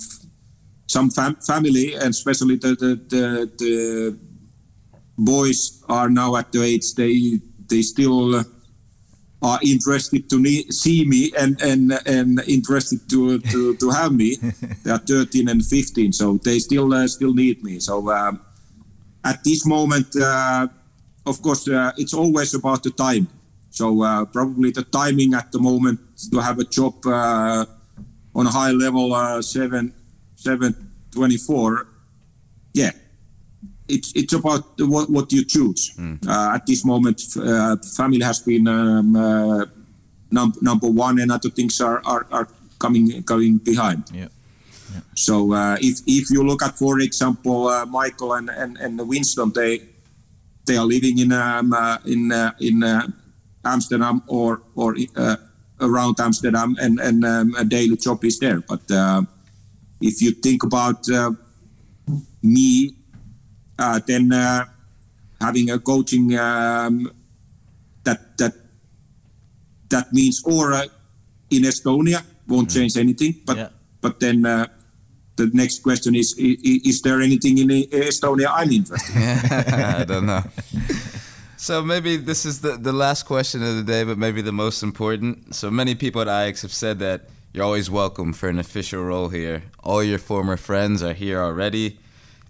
[0.87, 4.17] some fam- family, and especially the, the, the the
[5.17, 8.43] boys are now at the age they they still
[9.41, 10.37] are interested to
[10.71, 14.35] see me and and and interested to to, to have me.
[14.83, 17.79] they are 13 and 15, so they still uh, still need me.
[17.79, 18.41] So um,
[19.23, 20.67] at this moment, uh,
[21.25, 23.27] of course, uh, it's always about the time.
[23.69, 25.99] So uh, probably the timing at the moment
[26.31, 27.65] to have a job uh,
[28.33, 29.93] on a high level, uh, seven
[30.35, 30.73] seven
[31.11, 31.87] twenty four.
[32.73, 32.91] Yeah,
[33.87, 35.93] it's it's about what, what you choose.
[35.97, 36.27] Mm.
[36.27, 39.65] Uh, at this moment, uh, family has been um, uh,
[40.31, 42.47] num- number one, and other things are, are, are
[42.79, 44.03] coming coming behind.
[44.13, 44.27] Yeah.
[44.93, 45.01] yeah.
[45.15, 49.51] So uh, if if you look at, for example, uh, Michael and, and, and Winston,
[49.53, 49.81] they
[50.65, 52.83] they are living in um, uh, in in
[53.63, 54.95] Amsterdam or or
[55.79, 58.59] around Amsterdam, and and um, a daily job is there.
[58.59, 58.81] But
[60.01, 61.07] if you think about
[62.43, 62.96] me
[64.05, 64.65] then uh,
[65.41, 67.11] having a coaching um,
[68.03, 68.53] that that
[69.89, 70.85] that means or uh,
[71.49, 73.35] in Estonia won't change anything.
[73.45, 73.69] But Yeah.
[74.01, 74.67] but then uh,
[75.35, 79.15] the next question is, is is there anything in Estonia I'm interested?
[79.15, 79.23] in?
[80.01, 80.43] I don't know.
[81.59, 84.83] So maybe this is the, the last question of the day, but maybe the most
[84.83, 85.55] important.
[85.55, 89.29] So many people at Ajax have said that you're always welcome for an official role
[89.29, 89.63] here.
[89.83, 91.97] All your former friends are here already.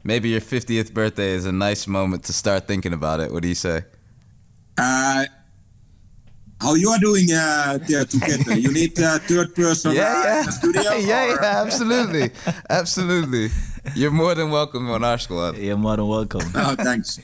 [0.07, 3.29] Maybe your 50th birthday is a nice moment to start thinking about it.
[3.29, 3.83] What do you say?
[4.77, 5.25] Uh,
[6.61, 8.57] how you are doing uh, there together?
[8.57, 10.81] You need a third person uh, in the studio?
[11.11, 12.31] yeah, or- yeah, absolutely,
[12.69, 13.49] absolutely.
[13.95, 15.57] You're more than welcome on our squad.
[15.57, 16.43] You're more than welcome.
[16.55, 17.19] Oh, thanks.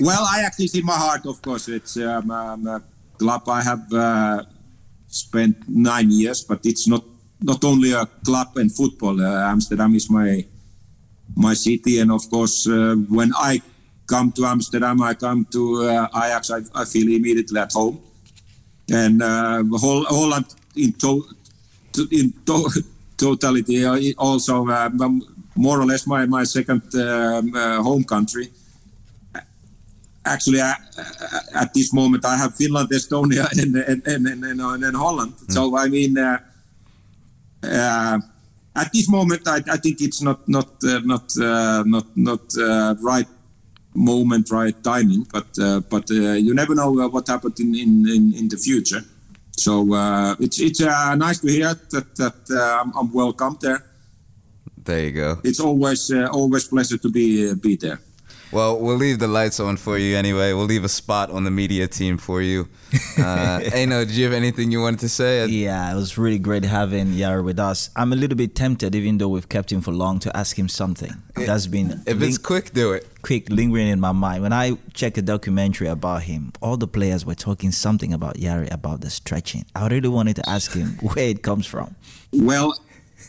[0.00, 1.68] well, I actually see my heart, of course.
[1.68, 2.82] It's um, um, a
[3.18, 4.42] club I have uh,
[5.06, 7.04] spent nine years, but it's not
[7.42, 9.20] not only a club and football.
[9.20, 10.46] Uh, Amsterdam is my
[11.36, 13.60] my city, and of course, uh, when I
[14.06, 16.50] come to Amsterdam, I come to uh, Ajax.
[16.50, 18.00] I, I feel immediately at home,
[18.90, 21.24] and uh, Hol- Holland in to,
[22.10, 22.68] in to,
[23.16, 24.90] totality also uh,
[25.54, 28.50] more or less my my second um, uh, home country
[30.26, 30.74] actually, uh,
[31.54, 35.34] at this moment, I have Finland, Estonia, and and and, and, and, and Holland.
[35.48, 36.38] So I mean, uh,
[37.62, 38.18] uh,
[38.76, 42.94] at this moment, I, I think it's not not uh, not uh, not not uh,
[43.00, 43.26] right
[43.94, 45.26] moment, right timing.
[45.32, 48.56] But uh, but uh, you never know uh, what happened in in, in, in the
[48.56, 49.02] future.
[49.56, 53.84] So uh, it's it's uh, nice to hear that that uh, I'm, I'm welcome there.
[54.84, 55.40] There you go.
[55.42, 58.00] It's always uh, always pleasure to be uh, be there.
[58.52, 60.52] Well, we'll leave the lights on for you anyway.
[60.52, 62.68] We'll leave a spot on the media team for you.
[63.18, 65.46] Uh, Enoh, do you have anything you wanted to say?
[65.46, 67.88] Yeah, it was really great having Yar with us.
[67.96, 70.68] I'm a little bit tempted, even though we've kept him for long, to ask him
[70.68, 71.12] something.
[71.34, 73.06] That's been If it's quick, do it.
[73.22, 74.42] quick lingering in my mind.
[74.42, 78.70] When I checked a documentary about him, all the players were talking something about Jari
[78.72, 79.64] about the stretching.
[79.74, 81.96] I really wanted to ask him where it comes from.
[82.32, 82.78] Well,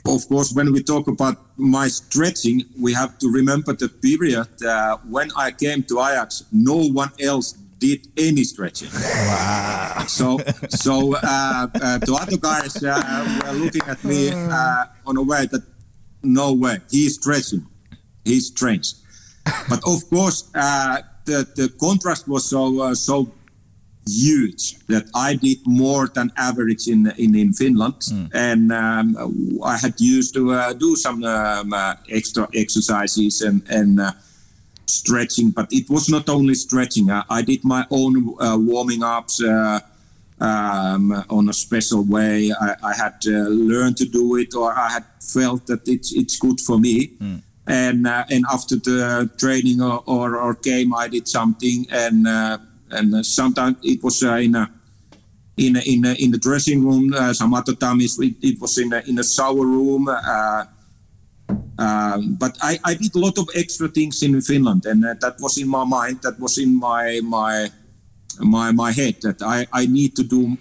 [0.05, 4.97] of course, when we talk about my stretching, we have to remember the period uh,
[5.09, 6.43] when I came to Ajax.
[6.51, 8.89] No one else did any stretching.
[8.93, 10.05] Wow.
[10.07, 15.23] So, so uh, uh, the other guys uh, were looking at me uh, on a
[15.23, 15.63] way that
[16.23, 17.65] no way he's stretching,
[18.23, 18.93] he's strange.
[19.69, 23.31] But of course, uh, the the contrast was so uh, so
[24.08, 28.01] huge that I did more than average in in, in Finland,
[28.34, 29.18] and um,
[29.64, 34.12] I had used to uh, do some um, uh, extra exercises and and uh,
[34.86, 37.12] stretching, but it was not only stretching.
[37.12, 39.41] I, I did my own uh, warming ups.
[39.41, 39.80] Uh,
[40.39, 44.89] um, on a special way, I, I had uh, learned to do it, or I
[44.89, 47.14] had felt that it's it's good for me.
[47.66, 52.58] And uh, and after the training or, or, or game, I did something, and uh,
[52.91, 54.71] and uh, sometimes it was uh, in a
[55.57, 57.13] in a, in a, in the dressing room.
[57.13, 60.07] Uh, some other times it, it was in a, in a shower room.
[61.79, 65.39] Um, but I, I did a lot of extra things in Finland, and uh, that
[65.39, 66.21] was in my mind.
[66.23, 67.69] That was in my my
[68.39, 70.57] my my head that I, I need to do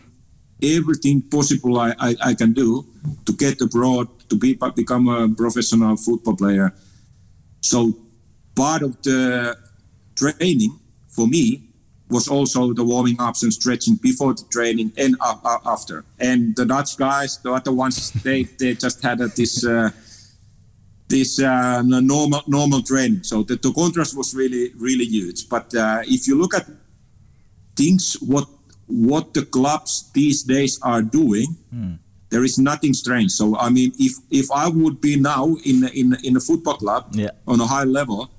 [0.63, 2.87] everything possible I, I, I can do
[3.27, 6.73] to get abroad to be become a professional football player.
[7.61, 7.95] So
[8.55, 9.57] part of the
[10.15, 11.66] training for me
[12.09, 16.05] was also the warming ups and stretching before the training and a- a- after.
[16.21, 19.91] And the Dutch guys, the other ones, they, they just had a, this uh,
[21.09, 23.23] this uh, normal normal training.
[23.25, 25.49] So the, the contrast was really really huge.
[25.49, 26.67] But uh, if you look at
[27.77, 28.49] things what
[28.87, 31.57] what the clubs these days are doing,
[32.31, 33.33] there is nothing strange.
[33.33, 37.09] So I mean, if if I would be now in in in a football club
[37.13, 37.31] Yeah.
[37.47, 38.31] on a high level,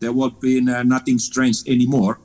[0.00, 2.18] there would be nothing strange anymore.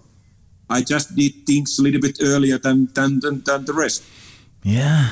[0.72, 4.04] I just did things a little bit earlier than than than, than the rest.
[4.64, 5.10] Yeah,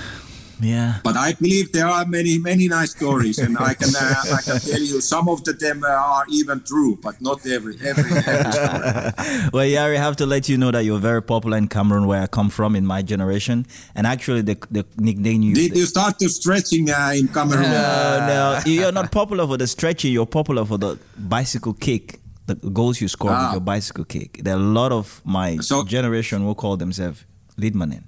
[0.61, 0.99] yeah.
[1.03, 4.59] But I believe there are many many nice stories, and I can uh, I can
[4.71, 8.11] tell you some of the them uh, are even true, but not every every.
[8.11, 9.49] every story.
[9.53, 12.21] Well, Jari, I have to let you know that you're very popular in Cameroon, where
[12.21, 13.65] I come from, in my generation.
[13.95, 15.55] And actually, the the nickname you.
[15.55, 17.63] Did you start to stretching uh, in Cameroon?
[17.63, 20.13] No, no, you're not popular for the stretching.
[20.13, 22.19] You're popular for the bicycle kick,
[22.49, 23.51] the goals you score with Ah.
[23.57, 24.39] your bicycle kick.
[24.43, 27.25] There are a lot of my So- generation will call themselves
[27.57, 28.03] Litmanen.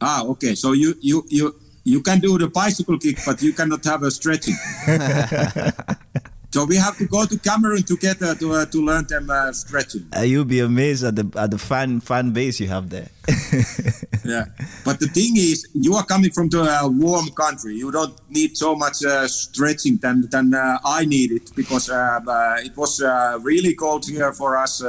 [0.00, 0.54] Ah, okay.
[0.54, 4.10] So you you you you can do the bicycle kick, but you cannot have a
[4.10, 4.56] stretching.
[6.52, 10.06] so we have to go to Cameroon together to uh, to learn them uh, stretching.
[10.16, 13.08] Uh, you'll be amazed at the at the fan fan base you have there.
[14.24, 14.44] Yeah.
[14.84, 17.74] But the thing is, you are coming from the uh, warm country.
[17.74, 22.20] You don't need so much uh, stretching than than uh, I need it because uh,
[22.24, 24.80] uh, it was uh, really cold here for us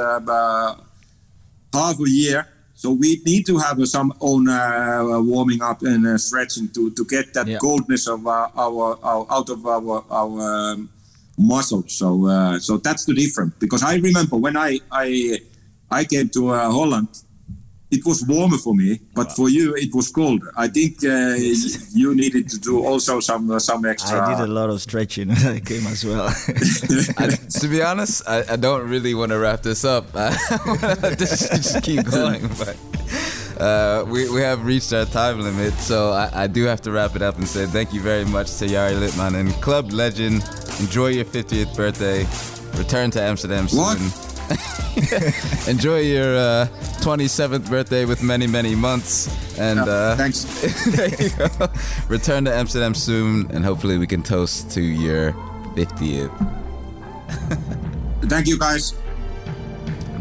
[1.72, 2.46] half a year.
[2.74, 6.90] So we need to have uh, some own uh, warming up and uh, stretching to,
[6.90, 7.58] to get that Yeah.
[7.58, 10.90] coldness of uh, our, our out of our our um,
[11.38, 11.98] muscles.
[11.98, 13.54] So uh, so that's the difference.
[13.58, 15.38] Because I remember when I I
[15.90, 17.08] I came to uh, Holland,
[17.90, 20.52] it was warmer for me, but for you it was colder.
[20.56, 21.34] I think uh,
[21.94, 24.20] you needed to do also some uh, some extra.
[24.20, 26.26] I did a lot of stretching when I came as well.
[27.18, 27.28] I,
[27.60, 30.06] to be honest, I, I don't really want to wrap this up.
[30.14, 32.76] I wanna just, just keep going, but
[33.60, 37.16] uh, we, we have reached our time limit, so I, I do have to wrap
[37.16, 40.42] it up and say thank you very much to Jari and club legend.
[40.80, 42.26] Enjoy your 50th birthday.
[42.78, 43.98] Return to Amsterdam What?
[43.98, 44.30] soon.
[45.68, 46.66] Enjoy your uh,
[47.00, 49.28] 27th birthday with many, many months.
[49.58, 50.44] And uh, Thanks.
[50.96, 51.48] there you go.
[52.08, 55.32] Return to Amsterdam soon, and hopefully we can toast to your
[55.74, 56.30] 50th.
[58.24, 58.94] Thank you, guys.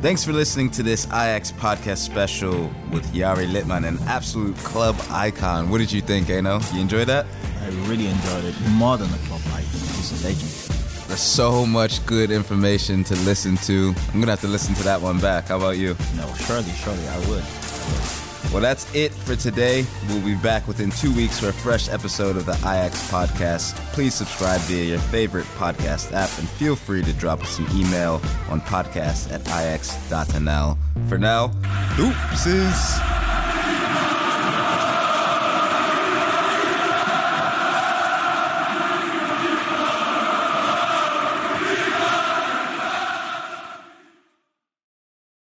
[0.03, 5.69] Thanks for listening to this Ajax podcast special with Jari Litmanen, an absolute club icon.
[5.69, 6.59] What did you think, Enoh?
[6.73, 7.25] You enjoy that?
[7.61, 8.53] I really enjoyed it.
[8.71, 9.63] More than a club icon.
[9.63, 11.07] He's a legend.
[11.07, 13.95] There's so much good information to listen to.
[14.13, 15.47] I'm gonna have to listen to that one back.
[15.47, 15.95] How about you?
[16.17, 18.22] No, surely, surely I would.
[18.51, 19.85] Well, that's it for today.
[20.09, 23.73] We'll be back within two weeks for a fresh episode of the Ajax podcast.
[23.93, 28.21] Please subscribe via your favorite podcast app and feel free to drop us an email
[28.49, 30.77] on podcast at ajax.nl.
[31.09, 31.47] For now,
[31.97, 33.52] deuces.